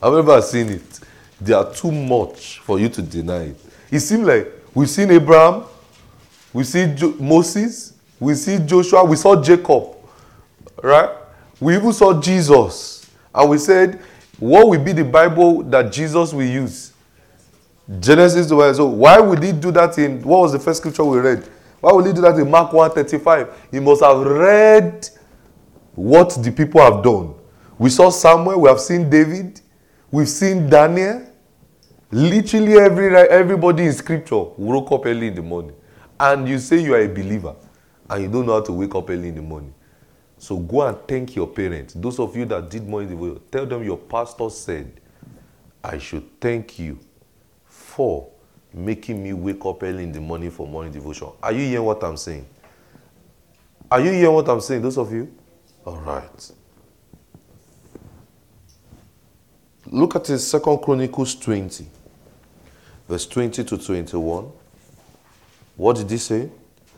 [0.02, 1.00] I've never seen it.
[1.40, 3.60] They are too much for you to deny it.
[3.92, 5.64] It seems like we've seen Abraham,
[6.54, 9.96] we see jo- Moses, we see Joshua, we saw Jacob,
[10.82, 11.10] right?
[11.60, 13.10] We even saw Jesus.
[13.34, 14.00] And we said,
[14.40, 16.94] what will be the Bible that Jesus will use?
[18.00, 18.76] Genesis 1.
[18.76, 21.48] So why would he do that in, what was the first scripture we read?
[21.80, 23.68] Why would he do that in Mark 135?
[23.72, 25.08] He must have read
[25.96, 27.34] what the people have done.
[27.78, 29.62] We saw Samuel, we have seen David,
[30.12, 31.24] we've seen Daniel.
[32.12, 35.76] Literally every everybody in scripture woke up early in the morning.
[36.20, 37.56] And you say you are a believer
[38.10, 39.74] and you don't know how to wake up early in the morning.
[40.38, 41.94] So go and thank your parents.
[41.94, 45.02] Those of you that did more devotion, tell them your pastor said,
[45.84, 47.00] I should thank you
[47.66, 48.30] for
[48.74, 51.30] making me wake up early in the morning for morning devotion.
[51.42, 52.46] Are you hearing what I'm saying?
[53.92, 55.34] Are you hearing what I'm saying, those of you?
[55.86, 56.52] All right.
[59.90, 61.88] Look at it, Second Chronicles 20,
[63.08, 64.52] verse 20 to 21.
[65.78, 66.50] What did he say?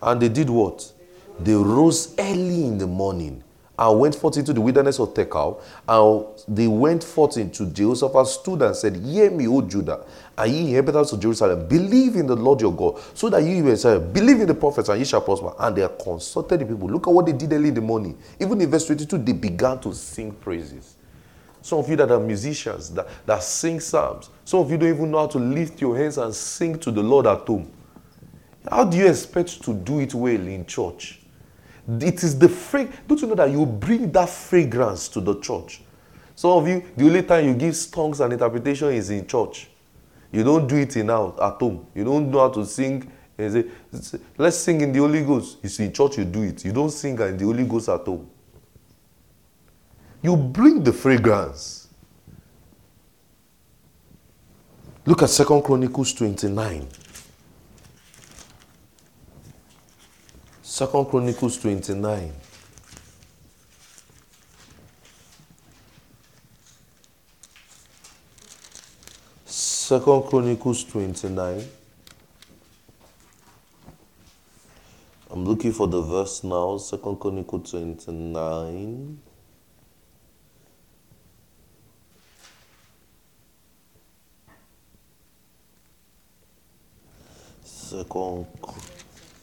[0.02, 0.91] And they did what?
[1.39, 3.43] They rose early in the morning
[3.78, 5.62] and went forth into the wilderness of Tekoa.
[5.88, 10.04] And they went forth into Jehoshaphat, stood and said, Hear me, O Judah,
[10.36, 13.99] and ye inhabitants of Jerusalem, believe in the Lord your God, so that may say,
[13.99, 15.54] Believe in the prophets, and ye shall prosper.
[15.60, 16.89] And they consulted the people.
[16.89, 18.17] Look at what they did early in the morning.
[18.39, 20.95] Even in verse 22, they began to sing praises.
[21.61, 25.11] Some of you that are musicians, that, that sing psalms, some of you don't even
[25.11, 27.71] know how to lift your hands and sing to the Lord at home.
[28.69, 31.19] How do you expect to do it well in church?
[31.87, 32.91] It is the frag.
[33.07, 35.81] Don't you know that you bring that fragrance to the church?
[36.35, 39.69] Some of you, the only time you give tongues and interpretation is in church.
[40.31, 41.87] You don't do it in out at home.
[41.95, 43.11] You don't know how to sing.
[43.37, 43.65] Say,
[44.37, 45.67] Let's sing in the Holy Ghost.
[45.67, 46.63] See, in church you do it.
[46.63, 48.29] You don't sing in the Holy Ghost at home.
[50.21, 51.88] You bring the fragrance.
[55.05, 56.88] Look at Second Chronicles 29.
[60.62, 62.34] Second Chronicles 29.
[69.45, 71.67] Second Chronicles 29.
[75.32, 76.77] I'm looking for the verse now.
[76.77, 79.28] Second Chronicles 29.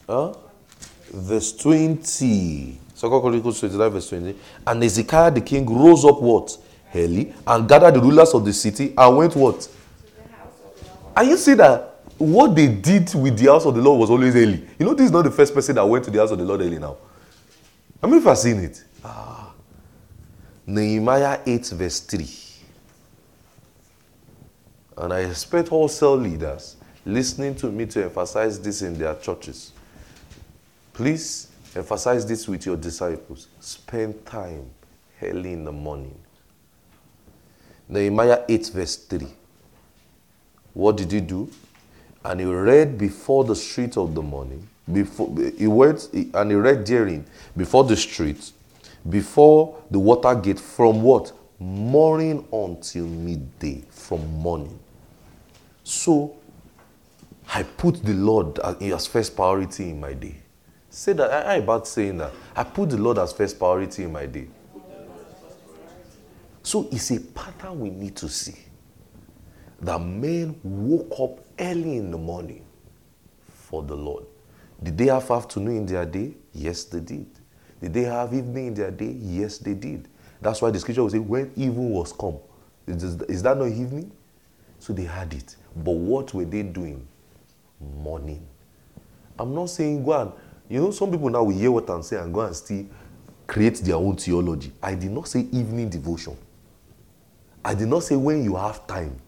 [0.08, 0.34] Huh?
[1.10, 2.78] verse 20.
[2.94, 4.36] Second Chronicles 29, verse 20.
[4.66, 6.56] And Hezekiah the king rose up what?
[6.94, 9.68] Early and gathered the rulers of the city and went what?
[11.16, 14.34] And you see that what they did with the house of the Lord was always
[14.34, 14.66] early.
[14.78, 16.44] You know, this is not the first person that went to the house of the
[16.44, 16.96] Lord early now.
[18.02, 18.82] I mean, if I've seen it.
[19.04, 19.52] Ah.
[20.66, 22.28] Nehemiah 8, verse 3.
[24.98, 29.72] And I expect all cell leaders listening to me to emphasize this in their churches.
[30.92, 33.46] Please emphasize this with your disciples.
[33.60, 34.68] Spend time
[35.22, 36.18] early in the morning.
[37.88, 39.26] Nehemiah 8, verse 3.
[40.74, 41.48] What did he do?
[42.24, 44.68] And he read before the street of the morning.
[44.92, 47.24] Before he went and he read therein
[47.56, 48.52] before the street,
[49.08, 51.32] before the water gate, from what?
[51.58, 53.84] Morning until midday.
[53.90, 54.78] From morning.
[55.84, 56.36] So
[57.48, 60.36] I put the Lord as first priority in my day.
[60.90, 61.30] Say that.
[61.46, 62.32] I ain't about saying that.
[62.54, 64.48] I put the Lord as first priority in my day.
[66.62, 68.56] So it's a pattern we need to see.
[69.80, 72.64] That men woke up early in the morning
[73.46, 74.24] for the Lord.
[74.82, 76.34] Did they have afternoon in their day?
[76.52, 77.26] Yes, they did.
[77.80, 79.16] Did they have evening in their day?
[79.20, 80.08] Yes, they did.
[80.40, 82.38] That's why the scripture will say, when evening was come.
[82.86, 84.12] Is that not evening?
[84.78, 85.56] So they had it.
[85.76, 87.06] But what were they doing?
[87.80, 88.46] Morning.
[89.38, 90.32] I'm not saying go and
[90.68, 92.86] you know, some people now will hear what I'm saying and go and still
[93.46, 94.72] create their own theology.
[94.82, 96.36] I did not say evening devotion.
[97.64, 99.20] I did not say when you have time.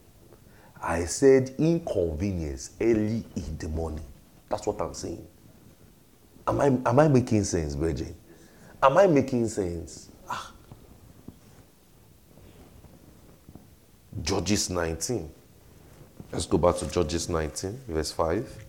[0.82, 4.04] I said inconvenience early in the morning.
[4.48, 5.26] That's what I'm saying.
[6.46, 8.14] Am I, am I making sense, Virgin?
[8.82, 10.08] Am I making sense?
[10.28, 10.52] Ah.
[14.22, 15.30] Judges 19.
[16.30, 18.64] Let's go back to Judges 19, verse 5.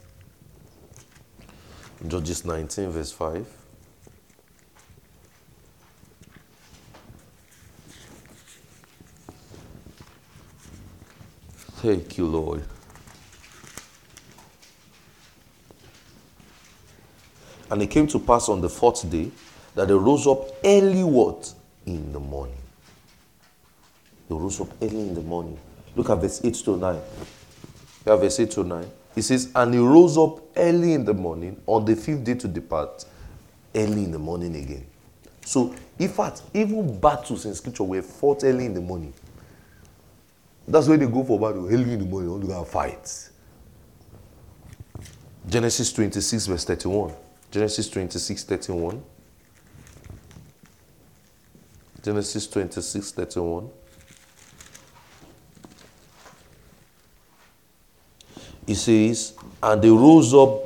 [2.08, 3.46] Judges 19, verse 5.
[11.82, 12.64] Thank you, Lord.
[17.70, 19.32] And it came to pass on the fourth day
[19.76, 21.54] that they rose up early what?
[21.86, 22.56] In the morning.
[24.30, 25.60] They rose up early in the morning.
[25.96, 27.02] Look at verse 8 to 9.
[28.06, 28.92] Yeah, verse 8 to 9.
[29.16, 32.48] He says, And he rose up early in the morning on the fifth day to
[32.48, 33.06] depart,
[33.76, 34.86] early in the morning again.
[35.46, 39.14] So, in fact, even battles in scripture were fought early in the morning.
[40.68, 43.30] That's why they go for battle early in the morning, want to go and fight.
[45.48, 47.14] Genesis 26, verse 31.
[47.50, 49.04] Genesis 26, 31.
[52.04, 53.70] Genesis 26, 31.
[58.70, 60.62] He says, and they rose up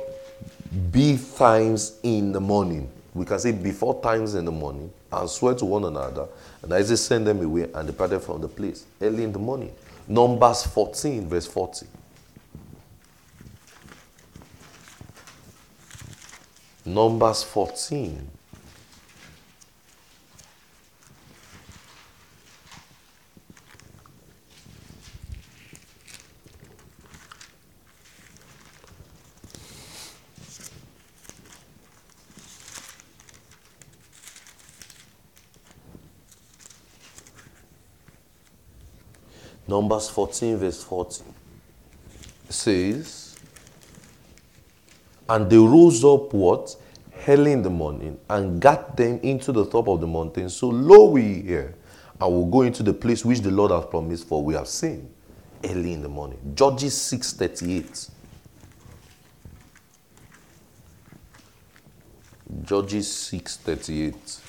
[0.92, 2.90] be times in the morning.
[3.14, 6.26] We can say before times in the morning and swear to one another.
[6.60, 9.72] And Isaac sent them away and departed from the place early in the morning.
[10.06, 11.86] Numbers 14, verse 40.
[16.84, 18.30] Numbers 14,
[39.74, 41.26] Numbers 14, verse 14
[42.48, 43.34] says,
[45.28, 46.76] And they rose up what?
[47.26, 50.48] Early in the morning and got them into the top of the mountain.
[50.48, 51.74] So lo we here,
[52.20, 55.10] and will go into the place which the Lord has promised, for we have seen
[55.64, 56.38] early in the morning.
[56.54, 58.10] Judges 6:38.
[62.62, 64.40] Judges 6:38.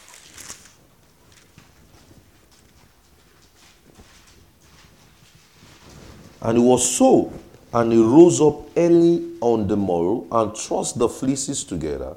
[6.46, 7.34] And it was so.
[7.74, 12.16] And he rose up early on the morrow and thrust the fleeces together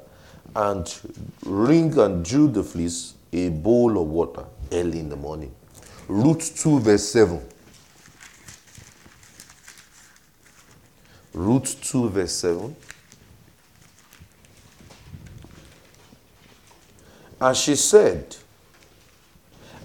[0.55, 0.99] and
[1.43, 5.51] wring and drew the fleece a bowl of water early in the morning.
[6.07, 7.41] Ruth 2, verse 7.
[11.33, 12.75] Ruth 2, verse 7.
[17.41, 18.35] And she said,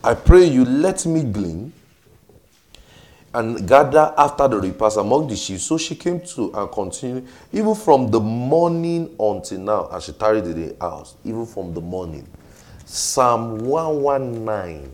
[0.02, 1.72] I pray you, let me glean
[3.34, 5.58] and gather after the repast among the sheep.
[5.58, 10.44] So she came to and continued, even from the morning until now, and she tarried
[10.44, 12.26] in the house, even from the morning.
[12.86, 14.90] Psalm 119,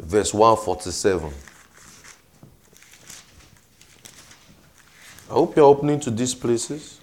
[0.00, 1.32] verse 147.
[5.28, 7.00] I hope you're opening to these places.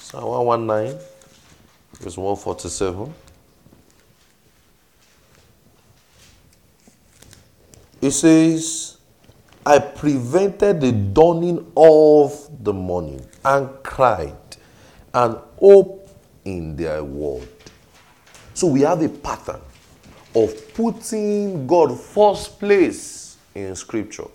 [0.00, 0.98] Psalm 119,
[2.00, 3.14] verse 147.
[8.02, 8.98] It says,
[9.64, 14.34] I prevented the dawning of the morning and cried
[15.14, 16.10] and hope
[16.44, 17.46] in their word.
[18.54, 19.60] So we have a pattern
[20.34, 24.26] of putting God first place in scripture.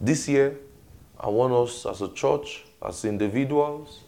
[0.00, 0.56] This year,
[1.18, 4.04] I want us as a church, as individuals,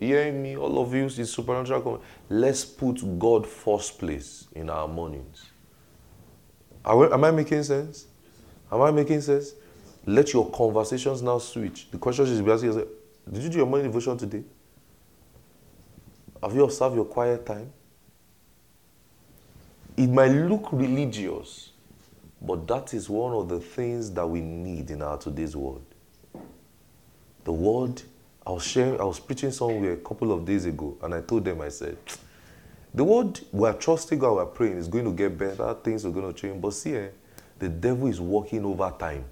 [0.00, 2.02] hearing me, all of you, is supernatural.
[2.28, 5.49] Let's put God first place in our mornings.
[6.84, 8.06] Am I making sense?
[8.72, 9.52] Am I making sense?
[10.06, 11.90] Let your conversations now switch.
[11.90, 12.88] The question is asking yourself,
[13.30, 14.42] did you do your morning devotion today?
[16.42, 17.70] Have you observed your quiet time?
[19.96, 21.70] It might look religious,
[22.40, 25.84] but that is one of the things that we need in our today's world.
[27.44, 28.00] The word,
[28.46, 31.44] I was sharing, I was preaching somewhere a couple of days ago, and I told
[31.44, 31.98] them, I said,
[32.92, 36.04] the word we are trusting God, we are praying is going to get better, things
[36.04, 36.60] are going to change.
[36.60, 37.08] But see, eh,
[37.58, 39.24] the devil is working over time.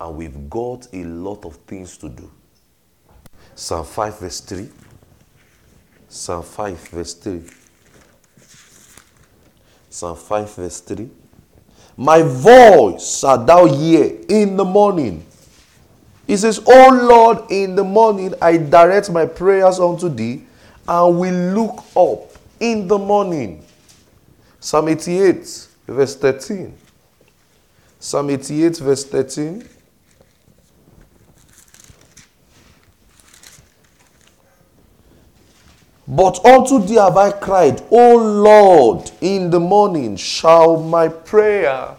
[0.00, 2.30] And we've got a lot of things to do.
[3.54, 4.68] Psalm 5, verse 3.
[6.08, 7.42] Psalm 5, verse 3.
[9.90, 11.10] Psalm 5, verse 3.
[11.96, 15.26] My voice shalt thou hear in the morning.
[16.26, 20.44] He says, O Lord, in the morning I direct my prayers unto thee
[20.88, 23.64] and we look up in the morning.
[24.58, 26.74] Psalm 88, verse 13.
[28.00, 29.68] Psalm 88, verse 13.
[36.10, 41.94] But unto thee have I cried, O Lord, in the morning shall my prayer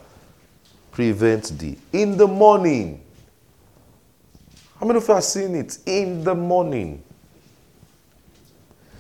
[0.92, 1.78] prevent thee.
[1.94, 3.04] In the morning.
[4.80, 5.78] How many of you have seen it?
[5.86, 7.04] In the morning.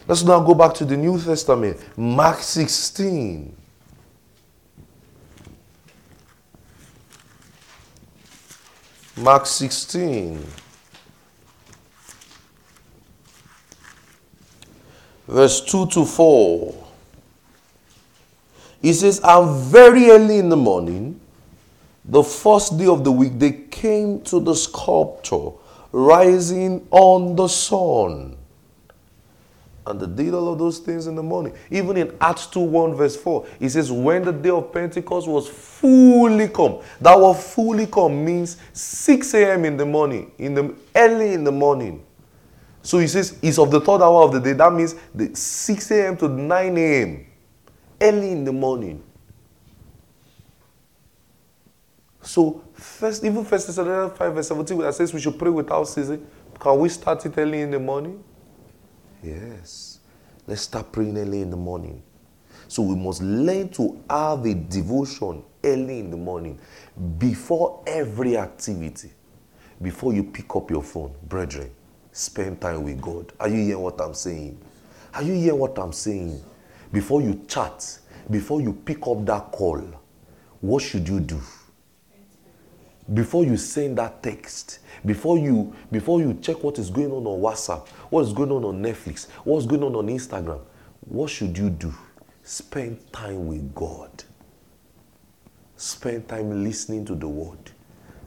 [0.09, 3.55] Let's now go back to the New Testament, Mark 16.
[9.17, 10.43] Mark 16.
[15.27, 16.87] Verse 2 to 4.
[18.81, 21.21] He says, And very early in the morning,
[22.03, 25.51] the first day of the week, they came to the sepulchre,
[25.91, 28.38] rising on the sun
[29.89, 31.53] and they did all of those things in the morning.
[31.71, 35.47] Even in Acts 2 1 verse 4, it says, When the day of Pentecost was
[35.47, 39.65] fully come, that word fully come means 6 a.m.
[39.65, 42.05] in the morning, in the early in the morning.
[42.83, 44.53] So he says it's of the third hour of the day.
[44.53, 46.17] That means the 6 a.m.
[46.17, 47.25] to 9 a.m.
[47.99, 49.03] Early in the morning.
[52.21, 56.25] So first, even First Thessalonians 5 verse 17, that says we should pray without ceasing.
[56.59, 58.23] Can we start it early in the morning?
[59.23, 59.99] Yes.
[60.47, 62.01] Let's start praying early in the morning.
[62.67, 66.59] So we must learn to have a devotion early in the morning
[67.17, 69.11] before every activity.
[69.81, 71.71] Before you pick up your phone, brethren,
[72.11, 73.31] spend time with God.
[73.39, 74.59] Are you hearing what I'm saying?
[75.13, 76.41] Are you hearing what I'm saying?
[76.91, 77.99] Before you chat,
[78.29, 79.81] before you pick up that call,
[80.61, 81.39] what should you do?
[83.13, 87.39] Before you send that text before you before you check what is going on on
[87.39, 90.59] whatsapp what is going on on netflix what's going on on instagram
[91.07, 91.93] what should you do
[92.49, 94.23] Spend time with God.
[95.77, 97.59] Spend time listening to the word.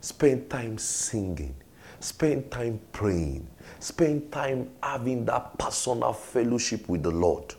[0.01, 1.57] Spend time singing.
[1.99, 3.49] Spend time praying.
[3.81, 7.53] Spend time having that personal fellowship with the Lord.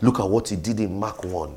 [0.00, 1.56] Look at what he did in Mark 1.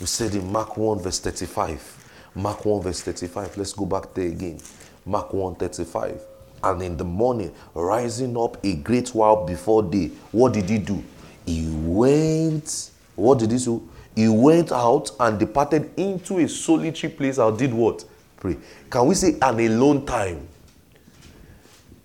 [0.00, 1.95] He said in Mark 1, verse 35.
[2.36, 3.56] Mark 1, verse 35.
[3.56, 4.60] Let's go back there again.
[5.06, 6.20] Mark 1, 35.
[6.62, 11.02] And in the morning, rising up a great while before day, what did he do?
[11.46, 13.88] He went, what did he do?
[14.14, 18.04] He went out and departed into a solitary place and did what?
[18.36, 18.56] Pray.
[18.90, 20.46] Can we say an alone time?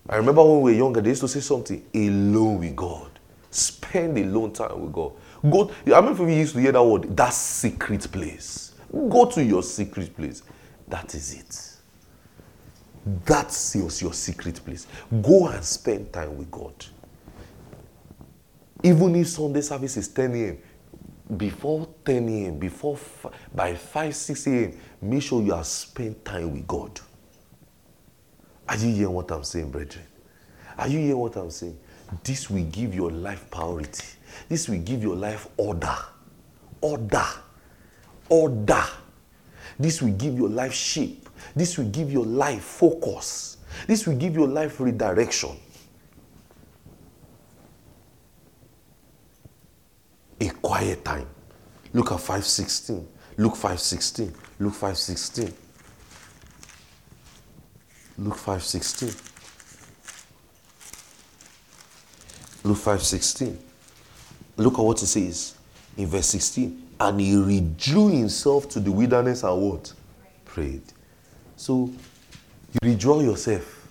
[0.08, 3.10] I remember when we were younger, they used to say something alone with God.
[3.50, 5.14] Spend alone time with God.
[5.50, 8.61] God, I remember we used to hear that word, that secret place.
[8.92, 10.44] Go to your secret place.
[10.88, 11.72] That is it.
[13.26, 14.86] That's your, your secret place.
[15.22, 16.74] Go and spend time with God.
[18.84, 20.58] Even if Sunday service is 10 a.m.,
[21.38, 22.98] before 10 a.m., before
[23.54, 27.00] by 5, 6 a.m., make sure you have spent time with God.
[28.68, 30.06] Are you hearing what I'm saying, brethren?
[30.78, 31.78] Are you hearing what I'm saying?
[32.24, 34.06] This will give your life priority.
[34.50, 35.96] This will give your life order.
[36.82, 37.26] Order.
[38.32, 38.84] Order.
[39.78, 41.30] This will give your life shape.
[41.56, 43.58] This will give your life focus.
[43.88, 45.58] This will give your life redirection.
[50.40, 51.28] A quiet time.
[51.94, 53.06] Look at 516.
[53.38, 54.34] Luke 516.
[54.60, 55.54] Luke 516.
[58.18, 59.32] Luke 516.
[62.64, 63.58] Luke 5:16.
[64.58, 65.56] Look at what it says
[65.98, 66.90] in verse 16.
[67.00, 69.94] And he withdrew himself to the wilderness and what?
[70.46, 70.84] Prayed.
[71.56, 71.90] So
[72.74, 73.88] you withdraw yourself.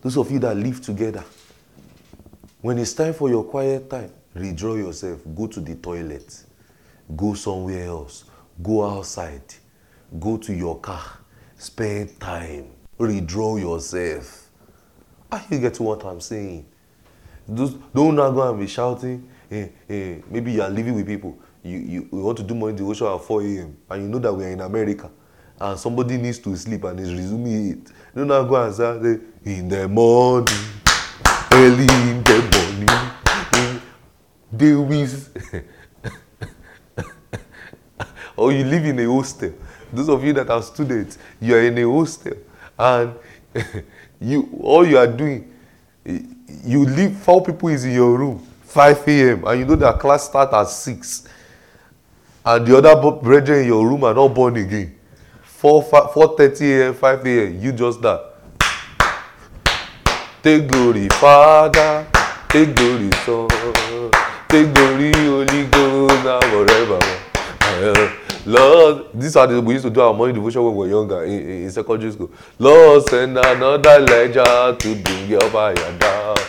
[0.00, 1.24] Those of you that live together.
[2.60, 5.20] When it's time for your quiet time, withdraw yourself.
[5.34, 6.44] Go to the toilet.
[7.16, 8.24] Go somewhere else.
[8.62, 9.42] Go outside.
[10.18, 11.18] Go to your car.
[11.56, 12.66] Spend time.
[12.98, 14.50] Withdraw yourself.
[15.30, 16.66] Are you getting what I'm saying?
[17.52, 19.28] don't now go and be shouting.
[19.52, 21.38] Eh, eh, maybe you are living with people.
[21.62, 23.76] You, you, you want to do morning devotion at 4 a.m.
[23.90, 25.10] and you know that we are in America
[25.60, 27.92] and somebody needs to sleep and is resuming it.
[28.14, 30.48] Don't now go and say, in the morning,
[31.52, 32.86] early in the
[33.52, 33.82] morning,
[34.50, 35.08] they will.
[38.36, 39.52] or you live in a hostel.
[39.92, 42.38] Those of you that are students, you are in a hostel
[42.78, 43.14] and
[44.18, 45.52] you all you are doing
[46.64, 49.44] you leave four people is in your room 5 a.m.
[49.46, 51.28] and you know that class start at 6
[52.46, 54.96] and the other brethren in your room are not born again
[55.42, 56.94] 4 4:30 a.m.
[56.94, 57.60] 5 a.m.
[57.60, 58.32] you just that
[60.42, 62.06] take glory father
[62.48, 63.48] take glory son
[64.48, 66.98] take glory holy ghost now forever
[68.46, 71.24] lord these are the we used to do our morning devotion when we were younger
[71.24, 76.41] in, in, in secondary school lord send another ledger to bring your fire down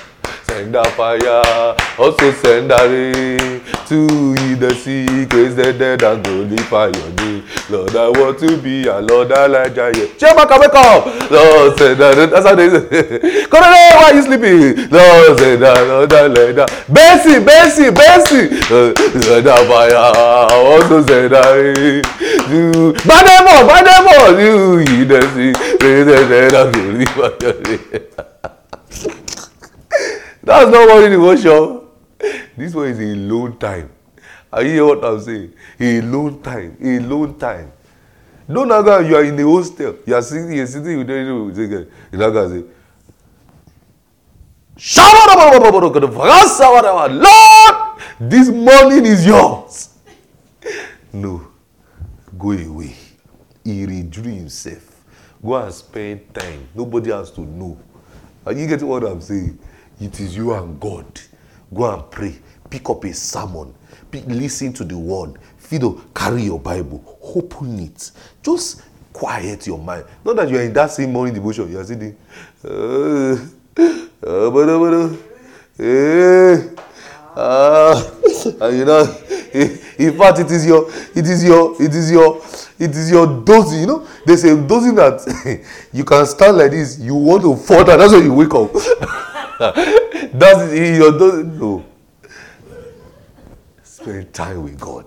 [0.53, 6.23] send a fire, also send a rain to heal the sick, raise the dead and
[6.23, 7.43] glorify your name.
[7.69, 9.91] Lord, I want to be a Lord Elijah.
[9.95, 10.07] Yeah.
[10.17, 11.05] Shema, come wake up.
[11.31, 13.43] Lord, send a That's how they say.
[13.53, 14.89] On, why are you sleeping?
[14.89, 16.67] Lord, send a Lord Elijah.
[16.87, 18.61] Bessie, Bessie, Bessie.
[18.61, 22.03] Send a fire, also send a rain.
[22.53, 24.39] To them all.
[24.39, 28.32] You heal the sick, raise the dead and glorify your name.
[30.53, 31.81] That's not what devotion.
[32.55, 33.89] This one is a long time.
[34.51, 35.51] Are you hear what I'm saying?
[35.79, 36.77] A long time.
[36.79, 37.71] A long time.
[38.47, 39.95] Don't go you are in the hostel.
[40.05, 42.65] You are sitting, you're sitting with the you not gonna say,
[47.09, 49.89] Lord, this morning is yours.
[51.11, 51.47] No.
[52.37, 52.95] Go away.
[53.63, 55.03] He withdrew himself.
[55.43, 56.67] Go and spend time.
[56.75, 57.79] Nobody has to know.
[58.45, 59.57] Are you getting what I'm saying?
[60.03, 61.05] It is you and God.
[61.73, 62.35] Go and pray.
[62.69, 63.73] Pick up a sermon.
[64.11, 65.39] Pick, listen to the word.
[65.57, 67.17] Fido, carry your Bible.
[67.35, 68.11] Open it.
[68.41, 68.81] Just
[69.13, 70.03] quiet your mind.
[70.25, 71.71] Not that you are in that same morning devotion.
[71.71, 72.17] You are sitting.
[72.65, 73.37] Uh,
[73.77, 74.51] uh, uh,
[77.35, 78.11] uh,
[78.61, 79.03] and you know,
[79.53, 82.41] in fact, it is your, it is your, it is your,
[82.77, 83.79] it is your dosing.
[83.79, 86.99] You know, they say dosing that you can stand like this.
[86.99, 87.99] You want to fall down.
[87.99, 88.69] That's when you wake up.
[90.37, 91.85] Does he don't know.
[93.83, 95.05] Spend time with God.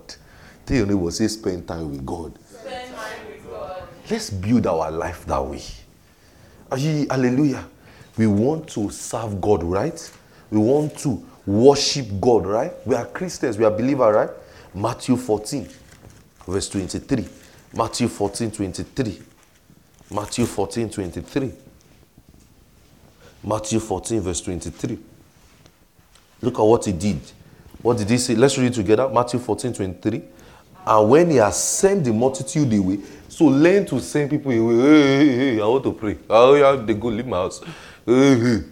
[0.65, 2.39] Tell your neighbor, say spend time with God.
[2.49, 3.83] Spend time with God.
[4.11, 5.63] Let's build our life that way.
[6.71, 7.65] Hallelujah.
[8.17, 10.13] We want to serve God, right?
[10.51, 12.73] We want to worship God, right?
[12.87, 14.31] We are Christians, we are believers, right?
[14.75, 15.69] Matthew 14,
[16.47, 17.29] verse 23.
[17.75, 19.23] Matthew 14, 23.
[20.11, 21.53] Matthew 14, 23.
[23.47, 24.99] Matthew 14, verse 23.
[26.43, 27.21] Look at what he did.
[27.81, 28.35] What did he say?
[28.35, 29.09] Let's read it together.
[29.09, 30.23] Matthew 14, 23.
[30.85, 34.77] And when he has sent the multitude away, so learn to send people away.
[34.77, 36.19] Hey, hey, hey, I want to pray.
[36.29, 37.61] Oh, yeah, they go leave my house.
[38.05, 38.63] Hey, hey.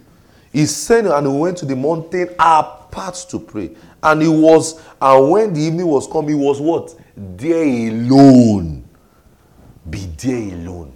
[0.52, 3.70] He sent and he went to the mountain apart to pray.
[4.02, 6.94] And he was, and when the evening was come, he was what?
[7.16, 8.88] There alone.
[9.88, 10.92] Be there alone.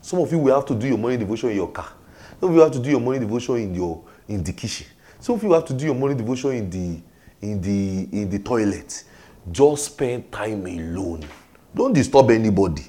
[0.00, 1.92] Some of you will have to do your morning devotion in your car.
[2.40, 4.86] Some of you have to do your morning devotion in your in the kitchen.
[5.18, 7.00] Some of you have to do your morning devotion in the
[7.42, 9.04] in the in the toilet.
[9.52, 11.24] Just spend time alone.
[11.74, 12.84] Don't disturb anybody.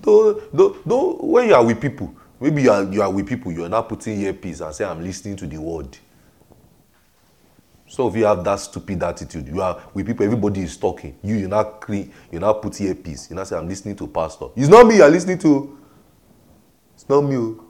[0.00, 3.52] Don't, don't, don't when you are with people, maybe you are you are with people,
[3.52, 5.96] you are not putting earpiece and say, I'm listening to the word.
[7.86, 9.46] Some of you have that stupid attitude.
[9.46, 11.16] You are with people, everybody is talking.
[11.22, 13.30] You, you're not clean, you're not putting earpiece.
[13.30, 14.46] You're not saying, I'm listening to pastor.
[14.56, 15.78] It's not me you're listening to.
[16.94, 17.36] It's not me.
[17.36, 17.64] oh.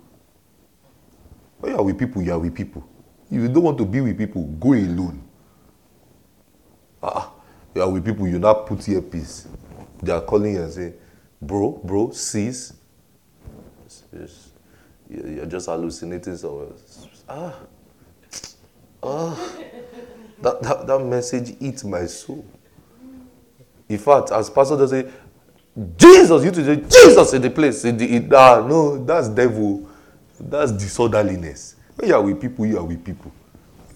[1.65, 2.87] When you are with people, you are with people.
[3.31, 5.23] If you don't want to be with people, go alone.
[7.03, 7.33] Ah,
[7.75, 9.49] you are with people, you not put earpiece.
[10.03, 10.93] They are calling you and say,
[11.41, 12.75] bro, bro, sis.
[13.89, 14.51] Sis,
[15.09, 16.69] you- You're just hallucinating somewhere.
[17.27, 17.55] Ah,
[19.03, 19.51] ah.
[20.43, 22.45] That, that, that message eats my soul.
[23.89, 25.11] In fact, as pastor does say,
[25.97, 27.87] Jesus, you to say Jesus in the place.
[27.87, 29.89] In the, in, ah, no, that's devil.
[30.41, 31.77] That's disorderliness.
[31.97, 33.33] When you are with people, you are with people.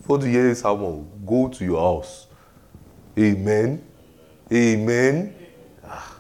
[0.09, 2.27] If you hear someone, go to your house.
[3.19, 3.85] Amen.
[4.51, 5.35] Amen.
[5.85, 6.17] Ah.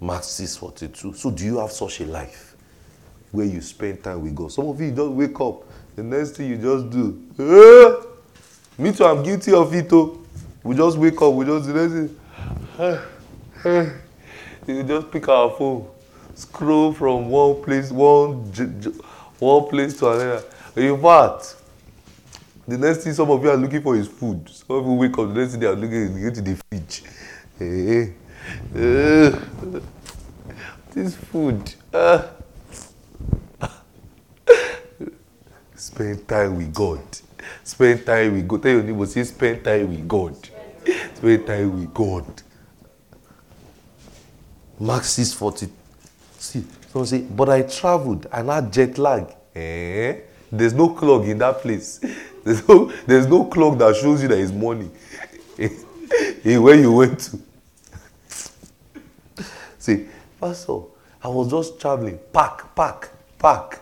[0.00, 1.14] Mark 6 42.
[1.14, 2.56] So, do you have such a life
[3.30, 4.52] where you spend time with God?
[4.52, 5.62] Some of you just wake up,
[5.96, 9.92] the next thing you just do, "Eh, me too, I'm guilty of it.
[9.92, 10.18] Oh.
[10.62, 12.16] We just wake up, we just the next thing,
[12.78, 12.98] "Eh,
[13.64, 13.90] eh."
[14.66, 15.86] you just pick our phone,
[16.38, 18.90] scroll from one place, one, j- j-
[19.38, 20.42] one place to another.
[20.76, 21.56] In fact,
[22.66, 24.48] the next thing some of you are looking for is food.
[24.48, 26.54] Some of you wake up, the next thing they are looking is go to the
[26.70, 27.02] fridge.
[27.60, 28.10] Eh,
[28.76, 29.80] eh,
[30.94, 31.74] this food.
[31.92, 32.30] ah.
[35.74, 37.00] Spend time with God.
[37.64, 38.62] Spend time with God.
[38.62, 40.36] Tell your neighbor, say, spend time with God.
[41.14, 42.24] Spend time with God.
[44.80, 45.68] Mark 6 40.
[46.48, 49.36] See, someone say, but I traveled and had jet lag.
[49.54, 50.20] Eh?
[50.50, 52.00] There's no clock in that place.
[52.42, 54.90] There's no, there's no clock that shows you that it's morning.
[55.58, 57.38] in where you went to.
[59.78, 60.06] See,
[60.40, 60.78] Pastor,
[61.22, 62.18] I was just traveling.
[62.32, 63.80] Park, park, park,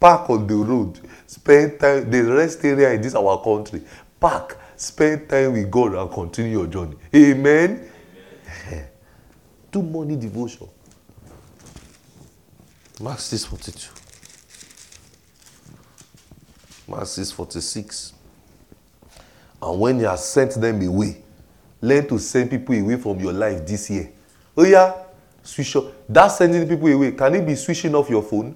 [0.00, 0.98] park on the road.
[1.26, 3.82] Spend time, the rest area in this our country.
[4.18, 6.96] Park, spend time with God and continue your journey.
[7.14, 7.90] Amen.
[9.70, 10.68] Do morning devotion.
[13.00, 13.90] Mark 6 42.
[16.88, 18.12] Mark 6 46.
[19.62, 21.22] And when you have sent them away,
[21.80, 24.10] learn to send people away from your life this year.
[24.56, 24.94] Oh, yeah,
[25.42, 25.92] switch off.
[26.08, 28.54] That sending people away, can it be switching off your phone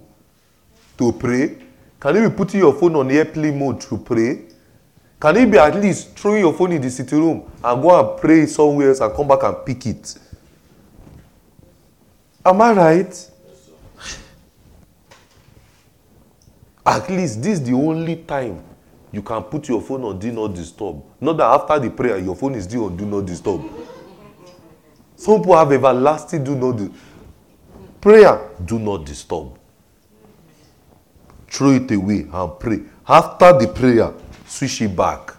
[0.97, 1.57] to pray?
[1.99, 4.45] Can it be putting your phone on airplane mode to pray?
[5.19, 8.19] Can it be at least throwing your phone in the sitting room and go and
[8.19, 10.15] pray somewhere else and come back and pick it?
[12.43, 13.31] Am I right?
[16.85, 18.63] At least this is the only time
[19.11, 21.03] you can put your phone on do not disturb.
[21.19, 23.61] Not that after the prayer your phone is still on do not disturb.
[25.15, 26.89] Some people have everlasting do not dis-
[27.99, 29.59] prayer do not disturb.
[31.47, 32.79] Throw it away and pray.
[33.07, 34.13] After the prayer,
[34.47, 35.35] switch it back.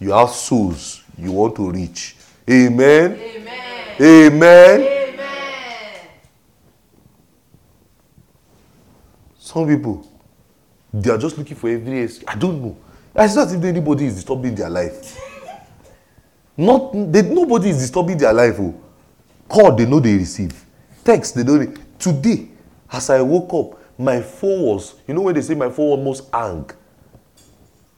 [0.00, 2.16] You have souls you want to reach.
[2.50, 3.12] Amen.
[3.12, 4.00] Amen.
[4.00, 4.80] Amen.
[4.80, 5.18] Amen.
[9.38, 10.11] Some people,
[10.92, 12.24] they are just looking for every excuse.
[12.28, 12.76] I don't know.
[13.14, 15.20] It's not as if anybody is disturbing their life.
[16.56, 18.56] Not they, nobody is disturbing their life.
[18.58, 18.74] Oh.
[19.48, 20.52] Call they know they receive.
[21.04, 21.60] Text they don't.
[21.60, 22.48] re- Today,
[22.90, 24.94] as I woke up, my phone was.
[25.06, 26.68] You know when they say my phone almost hang.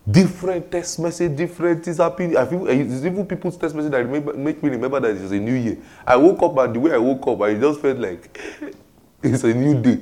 [0.08, 2.36] Different text message, different things happening.
[2.36, 5.54] I feel eh, even people's text message that make me remember that it's a new
[5.54, 5.78] year.
[6.06, 8.38] I woke up and the way I woke up, I just felt like
[9.22, 10.00] it's a new day.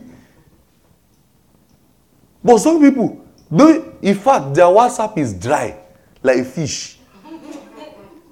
[2.45, 5.77] But some people, they, in fact, their WhatsApp is dry,
[6.23, 6.99] like fish.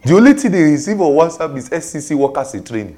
[0.05, 2.97] the only thing they receive on WhatsApp is SCC workers in training.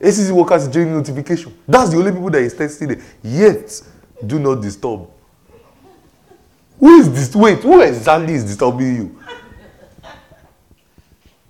[0.00, 1.54] SCC workers in training notification.
[1.68, 3.02] That's the only people that is texting them.
[3.22, 3.82] Yet,
[4.26, 5.08] do not disturb.
[6.78, 7.36] Who is this?
[7.36, 9.20] Wait, who exactly is disturbing you?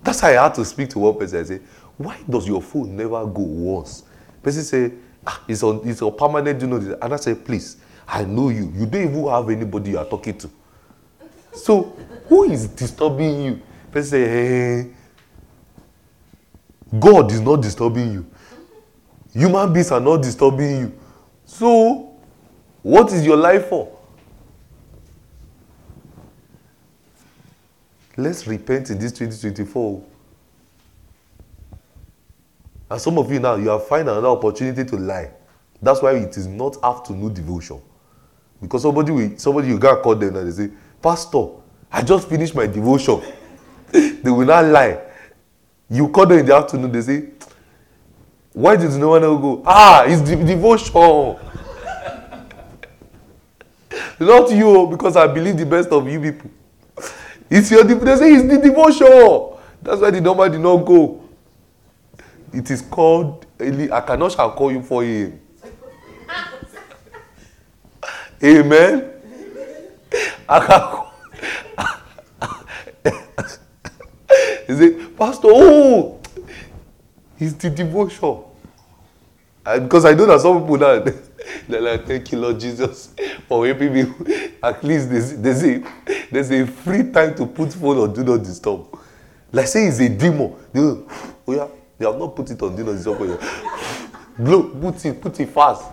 [0.03, 1.39] That's how I had to speak to one person.
[1.39, 1.59] I say,
[1.97, 4.03] why does your phone never go once?
[4.43, 4.91] Person say,
[5.25, 6.97] ah, it's on, it's on permanent, you know this.
[7.01, 8.71] And I say, please, I know you.
[8.75, 10.49] You don't even have anybody you are talking to.
[11.53, 11.83] So,
[12.27, 13.61] who is disturbing you?
[13.91, 14.91] Person say, hey,
[16.99, 18.25] God is not disturbing you.
[19.33, 20.99] Human beings are not disturbing you.
[21.45, 22.13] So,
[22.81, 23.97] what is your life for?
[28.17, 30.03] Let's repent in this 2024.
[32.91, 35.31] And some of you now, you are finding another opportunity to lie.
[35.81, 37.81] That's why it is not afternoon devotion.
[38.61, 41.45] Because somebody will, somebody you got call them and they say, Pastor,
[41.89, 43.21] I just finished my devotion.
[43.93, 44.99] they will not lie.
[45.89, 47.29] You call them in the afternoon, they say,
[48.51, 49.63] Why did no one go?
[49.65, 50.93] Ah, it's the devotion.
[54.19, 56.51] not you, because I believe the best of you people.
[57.49, 59.57] It's your they say it's the devotion.
[59.81, 61.20] That's why the number did not go.
[62.53, 65.39] It is called I cannot shall call you for him.
[68.43, 69.11] Amen.
[70.49, 71.01] I can
[74.67, 76.19] He say, Pastor, oh,
[77.39, 78.43] it's the devotion.
[79.65, 80.99] And because I know that some people now
[81.69, 83.13] they're like, thank you, Lord Jesus,
[83.47, 84.01] for helping me.
[84.63, 85.83] At least there's, there's, a,
[86.31, 88.87] there's a free time to put phone on Do Not Disturb.
[89.51, 90.55] Like say it's a demon.
[90.73, 91.07] They go,
[91.47, 91.67] oh yeah,
[92.01, 93.39] they have not put it on Disturb.
[94.39, 95.85] Blow, put it, put it fast.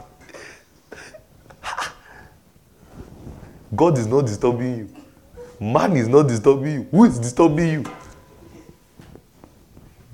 [3.77, 4.89] God is not disturbing you.
[5.61, 6.83] Man is not disturbing you.
[6.91, 7.85] Who is disturbing you?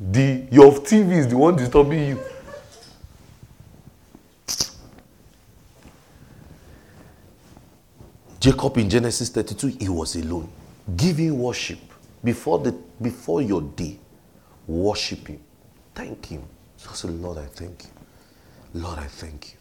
[0.00, 2.18] The your TV is the one disturbing you.
[8.40, 10.48] Jacob in Genesis 32, he was alone,
[10.96, 11.78] giving worship
[12.24, 13.96] before the before your day.
[14.66, 15.43] Worship him.
[15.94, 16.42] Thank him.
[16.88, 17.90] I said, Lord, I thank you.
[18.74, 19.58] Lord, I thank you.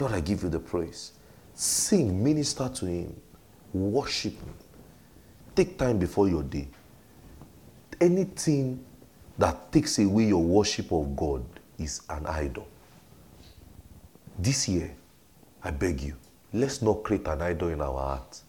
[0.00, 1.12] Lord, I give you the praise.
[1.54, 3.14] Sing, minister to him,
[3.72, 4.54] worship him.
[5.54, 6.68] Take time before your day.
[8.00, 8.84] Anything
[9.38, 11.44] that takes away your worship of God
[11.78, 12.66] is an idol.
[14.38, 14.94] This year,
[15.62, 16.16] I beg you,
[16.56, 18.40] Let's not create an idol in our heart.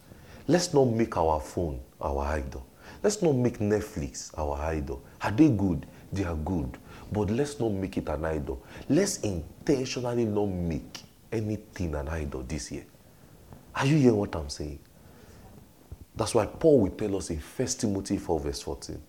[0.48, 2.66] Let's not make our phone our idol.
[3.04, 5.04] Let's not make Netflix our idol.
[5.22, 5.86] Are they good?
[6.14, 6.78] They are good.
[7.12, 8.64] But let's not make it an idol.
[8.90, 11.00] Let's intentionally not make
[11.32, 12.86] anything an idol this year.
[13.76, 14.80] Are you hearing what I'm saying?
[16.16, 19.02] That's why Paul will tell us in 1 Timothy 4, verse 14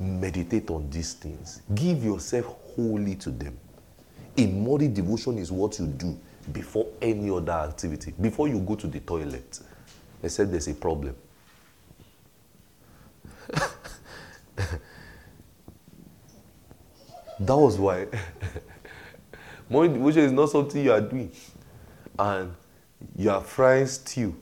[0.00, 3.56] meditate on these things, give yourself wholly to them.
[4.36, 6.18] A morning devotion is what you do
[6.52, 9.60] before any other activity, before you go to the toilet,
[10.22, 11.14] except there's a problem.
[17.40, 18.06] that was why
[19.68, 21.30] morning devotion is not something you are doing
[22.18, 22.54] and
[23.16, 24.34] you are frying stew.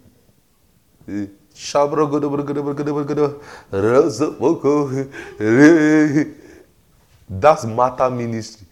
[7.28, 8.66] That's matter ministry.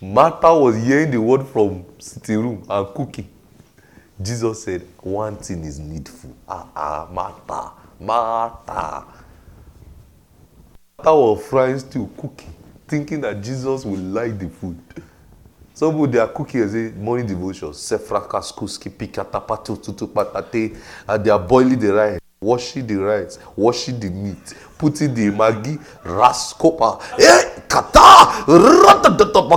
[0.00, 3.28] Martha was hearing the word from sitting room and cooking.
[4.20, 6.34] Jesus said, One thing is needful.
[6.48, 9.04] Ah, ah, Martha, Martha.
[10.98, 12.53] Martha was frying still cooking,
[12.86, 14.78] thinking that Jesus will like the food.
[15.74, 17.68] Some people they are cooking as a morning devotion.
[17.72, 20.76] Sefrakaskuski pikatapatu tutupatate,
[21.08, 25.78] and they are boiling the rice, washing the rice, washing the meat, putting the maggi,
[26.04, 28.44] raskopa, eh, kata,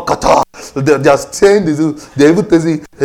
[0.05, 0.43] kata.
[0.75, 1.65] They, they are saying
[2.15, 2.85] they are even saying,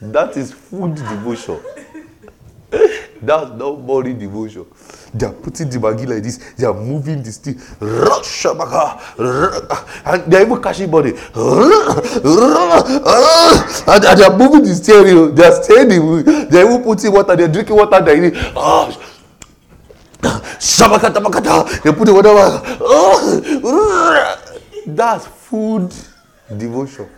[0.00, 1.60] that is food devotion.
[3.22, 4.66] That's not body devotion.
[5.14, 6.38] They are putting the maggi like this.
[6.56, 7.60] They are moving this thing.
[7.80, 7.90] And
[10.30, 11.10] they are even catching body.
[13.86, 15.34] And they are moving the steering.
[15.34, 16.24] They are steering.
[16.48, 17.36] They are even putting water.
[17.36, 18.00] They are drinking water.
[18.00, 18.40] They are eating.
[18.54, 18.90] Oh,
[20.58, 21.82] Shabakata bakata.
[21.82, 22.60] They put it whatever.
[24.86, 25.92] That's food
[26.56, 27.08] devotion.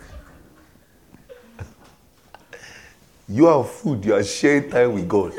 [3.31, 5.33] You are food, you are sharing time with God.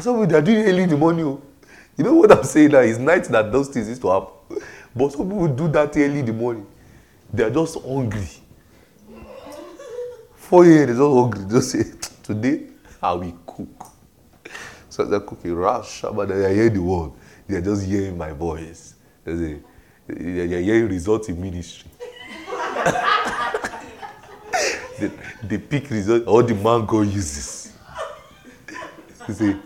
[0.00, 1.24] Some people are doing early in the morning.
[1.26, 1.42] Oh.
[1.96, 2.78] You know what I'm saying now?
[2.80, 4.62] It's night that those things used to happen.
[4.94, 6.66] But some people do that early in the morning.
[7.32, 8.28] They are just hungry.
[10.36, 10.70] 4 a.m.
[10.72, 11.44] they're just hungry.
[11.50, 11.82] Just say,
[12.22, 12.66] today
[13.02, 13.86] I will cook.
[14.88, 17.12] So they're cooking rush, but they hear the word.
[17.46, 18.94] They're just hearing my voice.
[19.24, 19.58] They say,
[20.06, 21.90] they're hearing results in ministry.
[24.98, 27.72] the, the peak result, all the man God uses.
[29.26, 29.56] You see,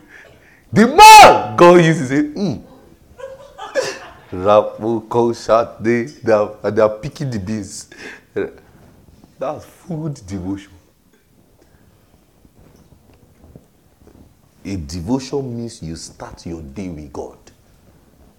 [0.72, 2.62] the man God used to say, mm.
[4.32, 7.90] Rapo shot they they are, they are picking the beans.
[9.38, 10.72] That's food devotion.
[14.64, 17.36] A devotion means you start your day with God.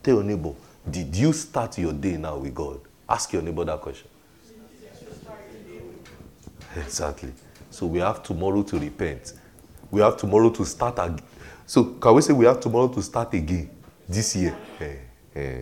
[0.01, 0.53] Tell your neighbor,
[0.89, 2.79] did you start your day now with God?
[3.07, 4.07] Ask your neighbor that question.
[6.75, 7.31] Exactly.
[7.69, 9.33] So we have tomorrow to repent.
[9.91, 11.19] We have tomorrow to start again.
[11.73, 13.67] So can we say we have tomorrow to start again
[14.07, 14.55] this year?
[14.79, 14.95] Eh,
[15.35, 15.61] eh.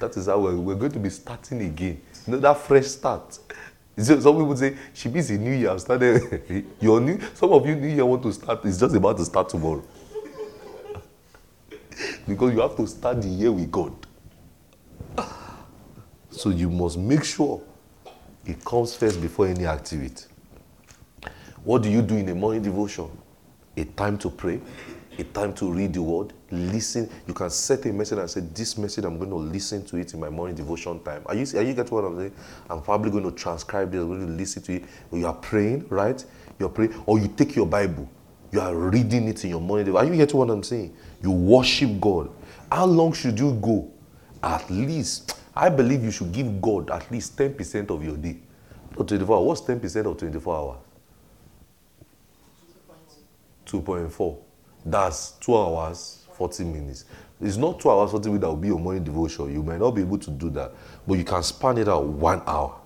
[0.00, 2.00] That is how we're, we're going to be starting again.
[2.26, 3.38] You know, that fresh start.
[3.96, 5.70] So some people say, she means a new year.
[5.70, 6.66] I've started.
[6.80, 8.64] Your new, some of you new year want to start.
[8.64, 9.84] It's just about to start tomorrow.
[12.26, 13.94] because you have to start the year with God.
[16.30, 17.62] So you must make sure
[18.44, 20.24] it comes first before any activity.
[21.62, 23.08] What do you do in a morning devotion?
[23.76, 24.60] A time to pray,
[25.18, 27.10] a time to read the word, listen.
[27.26, 30.14] You can set a message and say, This message, I'm going to listen to it
[30.14, 31.22] in my morning devotion time.
[31.26, 32.32] Are you, are you getting what I'm saying?
[32.70, 34.84] I'm probably going to transcribe this, I'm going to listen to it.
[35.12, 36.24] You are praying, right?
[36.58, 38.08] You're praying, or you take your Bible,
[38.50, 39.94] you are reading it in your morning.
[39.94, 40.96] Are you getting what I'm saying?
[41.22, 42.30] You worship God.
[42.70, 43.90] How long should you go?
[44.42, 48.38] At least, I believe you should give God at least 10% of your day.
[48.96, 49.46] Not 24 hours.
[49.46, 50.78] What's 10% of 24 hours?
[53.66, 54.36] 2.4.
[54.84, 57.04] That's 2 hours, 40 minutes.
[57.40, 59.52] It's not 2 hours, 40 minutes that will be your morning devotion.
[59.52, 60.72] You might not be able to do that,
[61.06, 62.80] but you can span it out one hour.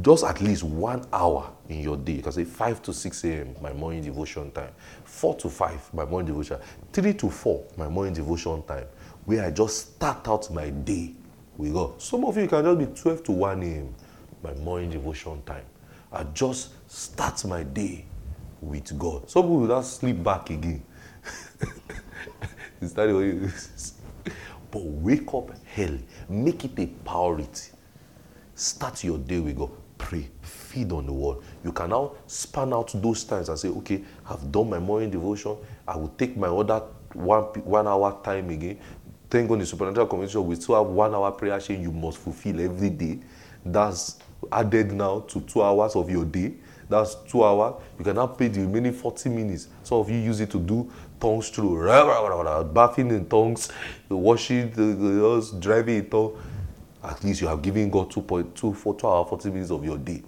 [0.00, 2.12] Just at least one hour in your day.
[2.14, 4.70] You can say 5 to 6 a.m., my morning devotion time.
[5.04, 6.58] 4 to 5, my morning devotion.
[6.92, 8.86] 3 to 4, my morning devotion time.
[9.24, 11.14] Where I just start out my day
[11.56, 12.00] with God.
[12.00, 13.94] Some of you can just be 12 to 1 a.m.,
[14.42, 15.64] my morning devotion time.
[16.10, 18.04] I just start my day
[18.62, 19.28] with God.
[19.28, 20.82] Some people will not sleep back again.
[24.72, 26.02] But wake up early.
[26.30, 27.72] Make it a priority.
[28.54, 29.70] Start your day with God.
[29.98, 30.28] Pray.
[30.40, 31.38] Feed on the word.
[31.62, 35.58] You can now span out those times and say, okay, I've done my morning devotion.
[35.86, 36.82] I will take my other
[37.12, 38.78] one, one hour time again.
[39.28, 42.60] Thank God in supernatural convention, we still have one hour prayer chain you must fulfill
[42.60, 43.18] every day.
[43.64, 44.18] That's
[44.50, 46.54] added now to two hours of your day.
[46.88, 47.82] That's two hours.
[47.98, 49.68] You can now pay the remaining 40 minutes.
[49.82, 51.84] Some of you use it to do tongues through,
[52.74, 53.70] bathing in tongues,
[54.08, 56.38] washing, the, driving in tongues.
[57.02, 60.22] At least you have given God 2.2 for two hours, 40 minutes of your day.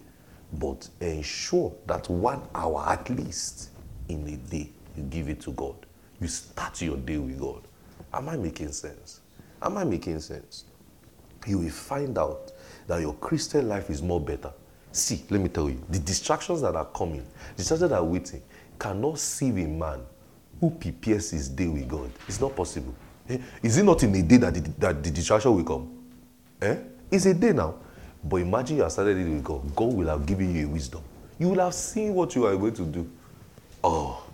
[0.53, 3.71] But ensure that one hour at least
[4.09, 5.75] in a day you give it to God.
[6.21, 7.63] You start your day with God.
[8.13, 9.21] Am I making sense?
[9.61, 10.65] Am I making sense?
[11.47, 12.53] You will find out
[12.87, 14.53] that your Christian life is more better.
[14.95, 17.27] See, let me tell you, the distractions that are coming,
[17.57, 18.41] the distractions that are waiting,
[18.79, 20.01] cannot save a man
[20.61, 22.13] who prepares his day with God.
[22.29, 22.95] It's not possible.
[23.29, 23.39] Eh?
[23.61, 25.99] Is it not in a day that the, that the distraction will come?
[26.63, 26.77] Eh?
[27.11, 27.75] It's a day now.
[28.23, 29.75] But imagine you have started it with God.
[29.75, 31.03] God will have given you a wisdom.
[31.41, 33.11] You will have seen what you are going to do.
[33.83, 34.25] Oh,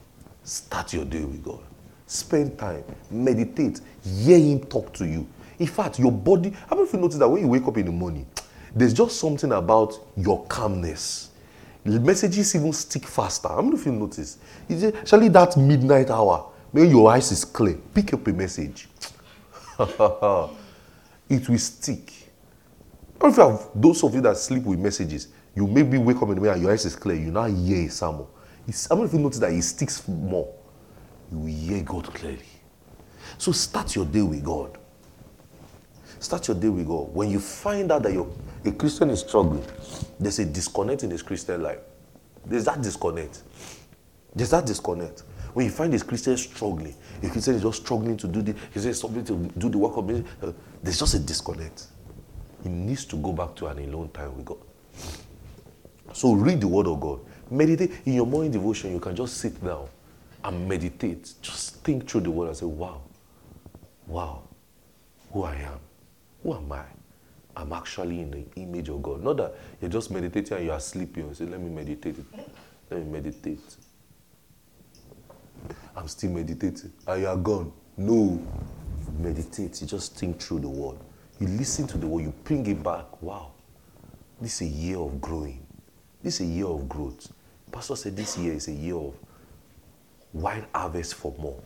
[0.45, 1.61] start your day with God.
[2.07, 5.27] Spend time, meditate, hear Him talk to you.
[5.59, 7.87] In fact, your body, how many of you notice that when you wake up in
[7.87, 8.27] the morning,
[8.75, 11.31] there's just something about your calmness.
[11.85, 13.49] Messages even stick faster.
[13.49, 14.39] How many of you notice?
[14.71, 17.79] Actually that midnight hour when your eyes is clear.
[17.95, 18.89] Pick up a message.
[19.79, 22.13] it will stick.
[23.21, 25.29] Of you have those of you that sleep with messages?
[25.55, 27.17] You maybe wake up in the morning and your eyes is clear.
[27.17, 28.27] You now hear a sermon.
[28.69, 30.53] It's, how many of you notice that it sticks more?
[31.33, 32.39] You hear God clearly.
[33.39, 34.79] So start your day with God.
[36.19, 37.15] Start your day with God.
[37.15, 38.31] When you find out that you're,
[38.65, 39.65] a Christian is struggling,
[40.19, 41.79] there's a disconnect in his Christian life.
[42.45, 43.43] There's that disconnect.
[44.35, 45.23] There's that disconnect.
[45.53, 48.81] When you find a Christian struggling, a Christian is just struggling to do the, he
[48.81, 50.53] says something to do the work of me, uh,
[50.83, 51.87] there's just a disconnect.
[52.63, 54.59] He needs to go back to an alone time with God.
[56.13, 57.21] So read the word of God.
[57.51, 57.93] Meditate.
[58.05, 59.89] In your morning devotion, you can just sit down
[60.45, 61.33] and meditate.
[61.41, 63.01] Just think through the word and say, wow,
[64.07, 64.43] wow,
[65.33, 65.79] who I am.
[66.43, 66.85] Who am I?
[67.57, 69.23] I'm actually in the image of God.
[69.23, 71.29] Not that you're just meditating and you are sleeping.
[71.29, 72.17] You say, let me meditate.
[72.91, 73.77] Let me meditate.
[75.97, 76.93] I'm still meditating.
[77.07, 77.73] Are you are gone.
[77.97, 78.41] No.
[79.19, 79.81] Meditate.
[79.81, 80.97] You just think through the word.
[81.39, 82.23] You listen to the word.
[82.23, 83.21] You bring it back.
[83.23, 83.53] Wow.
[84.41, 85.67] This is a year of growing.
[86.23, 87.33] This is a year of growth.
[87.71, 89.15] Pastor said this year is a year of
[90.33, 91.63] wide harvest for more.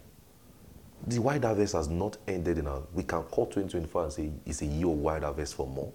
[1.07, 2.83] The wide harvest has not ended in our.
[2.95, 5.93] We can call 2024 and say it's a year of wide harvest for more,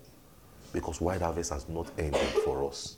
[0.72, 2.97] because wide harvest has not ended for us.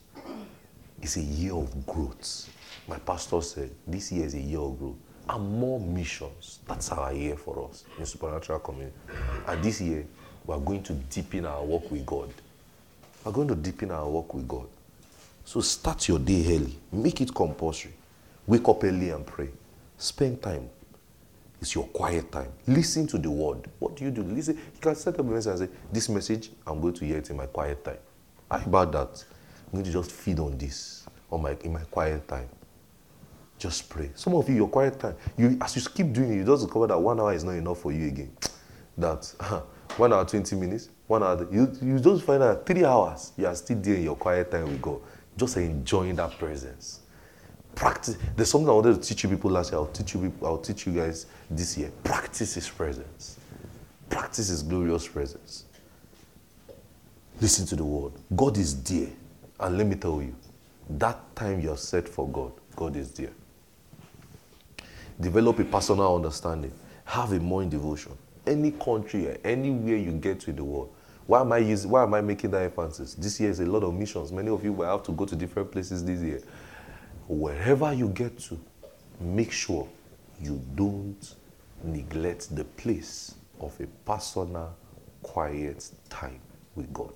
[1.02, 2.50] It's a year of growth.
[2.88, 4.98] My pastor said this year is a year of growth
[5.30, 6.60] and more missions.
[6.68, 8.96] That's our year for us in supernatural community.
[9.48, 10.06] And this year,
[10.46, 12.34] we are going to deepen our work with God.
[13.24, 14.68] We're going to deepen our work with God.
[15.46, 16.78] So start your day early.
[16.92, 17.94] Make it compulsory.
[18.48, 19.50] Wake up early and pray.
[19.98, 20.70] Spend time.
[21.62, 22.52] It's your quiet time.
[22.66, 23.70] Listen to the word.
[23.78, 24.24] What do you do?
[24.24, 24.56] Listen.
[24.56, 27.30] You can set up a message and say, This message, I'm going to hear it
[27.30, 28.00] in my quiet time.
[28.50, 29.24] How about that?
[29.68, 32.50] I'm going to just feed on this on my, in my quiet time.
[33.60, 34.10] Just pray.
[34.16, 36.88] Some of you, your quiet time, you as you keep doing it, you just discover
[36.88, 38.32] that one hour is not enough for you again.
[38.98, 39.24] That
[39.98, 43.56] one hour, 20 minutes, one hour, you, you just find out three hours, you are
[43.56, 45.00] still there in your quiet time with God,
[45.38, 47.01] just enjoying that presence.
[47.76, 48.18] Practice.
[48.36, 49.80] There's something I wanted to teach you people last year.
[49.80, 50.34] I'll teach you.
[50.44, 51.92] I'll teach you guys this year.
[52.04, 53.38] Practice His presence.
[54.10, 55.66] Practice His glorious presence.
[57.40, 58.14] Listen to the word.
[58.36, 59.10] God is dear,
[59.60, 60.36] and let me tell you,
[60.90, 63.32] that time you're set for God, God is dear.
[65.20, 66.72] Develop a personal understanding.
[67.06, 68.12] Have a morning devotion.
[68.46, 70.94] Any country, anywhere you get to in the world.
[71.28, 73.14] Why am I using, Why am I making that emphasis?
[73.14, 74.32] This year is a lot of missions.
[74.32, 76.42] Many of you will have to go to different places this year.
[77.28, 78.60] Wherever you get to,
[79.20, 79.88] make sure
[80.40, 81.36] you don't
[81.84, 84.76] neglect the place of a personal,
[85.22, 86.40] quiet time
[86.76, 87.14] with God.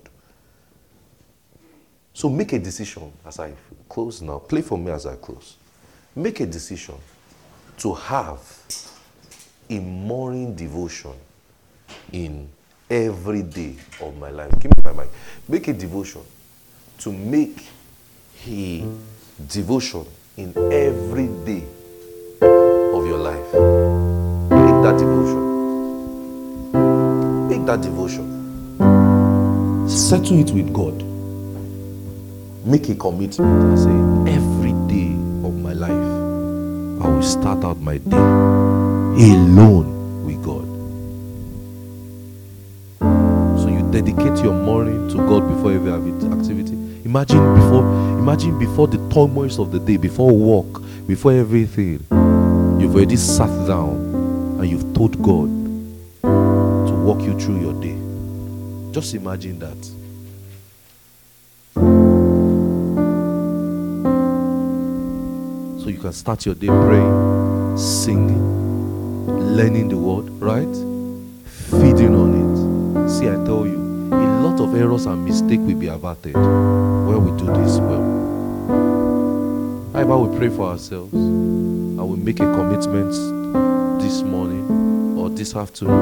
[2.12, 3.52] So make a decision as I
[3.88, 4.38] close now.
[4.38, 5.56] Play for me as I close.
[6.14, 6.94] Make a decision
[7.78, 8.40] to have
[9.68, 11.12] a morning devotion
[12.12, 12.48] in
[12.88, 14.50] every day of my life.
[14.60, 15.10] Give me my mic.
[15.48, 16.22] Make a devotion
[16.98, 17.66] to make
[18.48, 18.84] a
[19.44, 20.06] devotion
[20.38, 21.62] in every day
[22.42, 23.52] of your life.
[24.50, 25.42] Make that devotion.
[27.48, 28.24] Make that devotion.
[29.88, 31.02] Settle it with God.
[32.64, 33.90] Make a commitment and say,
[34.34, 35.12] every day
[35.46, 35.90] of my life,
[37.04, 40.64] I will start out my day alone with God.
[43.60, 46.85] So you dedicate your morning to God before every activity.
[47.06, 47.82] Imagine before,
[48.18, 52.04] imagine before the turmoils of the day, before work, before everything,
[52.80, 53.94] you've already sat down
[54.58, 55.46] and you've told God
[56.24, 57.96] to walk you through your day.
[58.92, 59.84] Just imagine that.
[65.80, 70.74] So you can start your day praying, singing, learning the word, right?
[71.70, 73.08] Feeding on it.
[73.08, 76.34] See, I tell you, a lot of errors and mistakes will be averted
[77.26, 78.04] we do this well.
[79.92, 83.10] How about we pray for ourselves and we make a commitment
[84.00, 85.96] this morning or this afternoon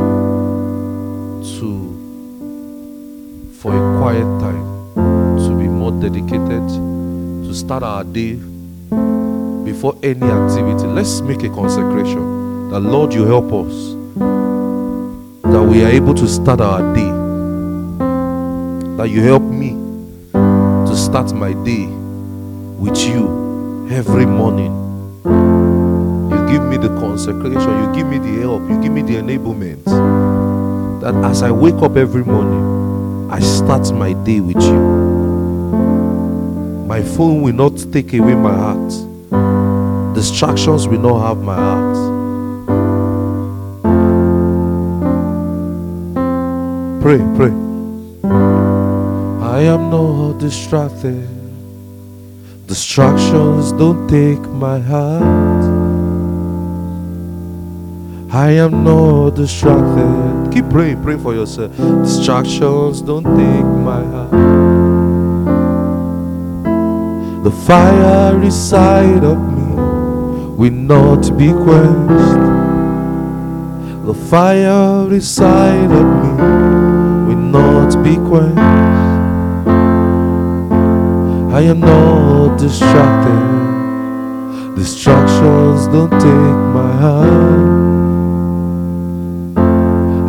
[1.59, 1.95] to
[3.59, 4.65] for a quiet time
[5.39, 8.35] to be more dedicated to start our day
[9.65, 10.87] before any activity.
[10.87, 13.95] Let's make a consecration that Lord you help us
[15.53, 17.13] that we are able to start our day
[18.99, 19.64] that you help me
[21.15, 24.73] start my day with you every morning.
[25.25, 29.85] You give me the consecration, you give me the help, you give me the enablement.
[31.03, 34.81] That as I wake up every morning, I start my day with you.
[36.89, 41.97] My phone will not take away my heart, distractions will not have my heart.
[47.01, 47.64] Pray, pray.
[49.55, 51.29] I am not distracted.
[52.67, 55.65] Distractions don't take my heart.
[58.33, 60.51] I am not distracted.
[60.53, 61.71] Keep praying, pray for yourself.
[62.03, 64.31] Distractions don't take my heart.
[67.45, 69.77] The fire inside of me
[70.57, 72.43] will not be quenched.
[74.05, 76.33] The fire inside of me
[77.29, 79.14] will not be quenched.
[81.55, 84.75] I am not distracted.
[84.75, 87.63] Distractions don't take my heart.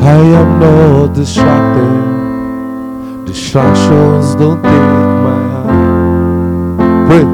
[0.04, 3.26] I am not distracted.
[3.26, 4.92] Distractions don't take
[5.26, 7.10] my heart.
[7.10, 7.26] Pray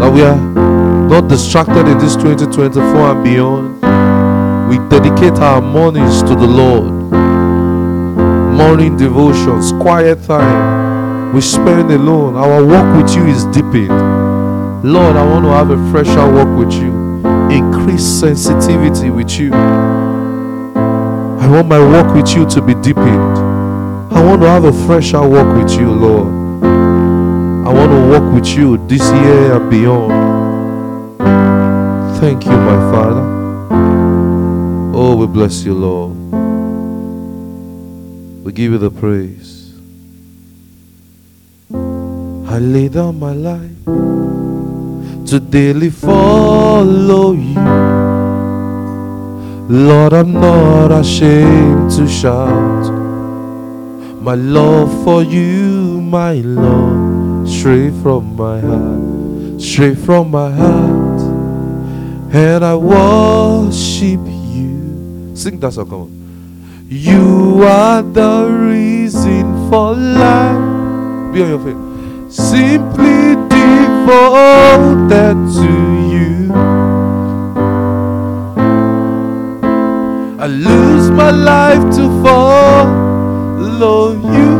[0.00, 0.40] that we are
[1.10, 3.82] not distracted in this 2024 and beyond.
[4.70, 6.90] We dedicate our mornings to the Lord.
[8.56, 10.77] Morning devotions, quiet time.
[11.34, 12.36] We spend alone.
[12.36, 13.88] Our walk with you is deepened.
[14.82, 16.90] Lord, I want to have a fresher walk with you.
[17.50, 19.52] Increase sensitivity with you.
[19.52, 23.38] I want my walk with you to be deepened.
[24.10, 26.28] I want to have a fresher walk with you, Lord.
[27.66, 30.12] I want to walk with you this year and beyond.
[32.18, 33.24] Thank you, my Father.
[34.94, 36.16] Oh, we bless you, Lord.
[38.44, 39.57] We give you the praise.
[42.50, 43.84] I lay down my life
[45.28, 47.60] to daily follow you.
[49.68, 52.90] Lord, I'm not ashamed to shout
[54.22, 61.20] my love for you, my Lord, straight from my heart, straight from my heart,
[62.32, 64.20] and I worship
[64.56, 65.36] you.
[65.36, 66.86] Sing that song, come on.
[66.88, 71.32] You are the reason for life.
[71.34, 71.87] Be on your feet.
[72.28, 75.72] Simply devoted to
[76.12, 76.52] you.
[80.38, 84.58] I lose my life to follow you.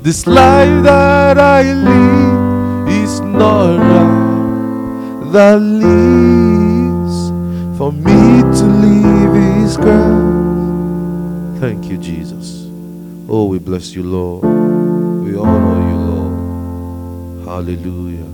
[0.00, 5.32] This life that I live is not right.
[5.32, 7.30] That lives
[7.76, 11.60] for me to live is Christ.
[11.60, 12.41] Thank you, Jesus.
[13.34, 14.44] Oh, we bless you, Lord.
[14.44, 17.48] We honor you, Lord.
[17.48, 18.31] Hallelujah.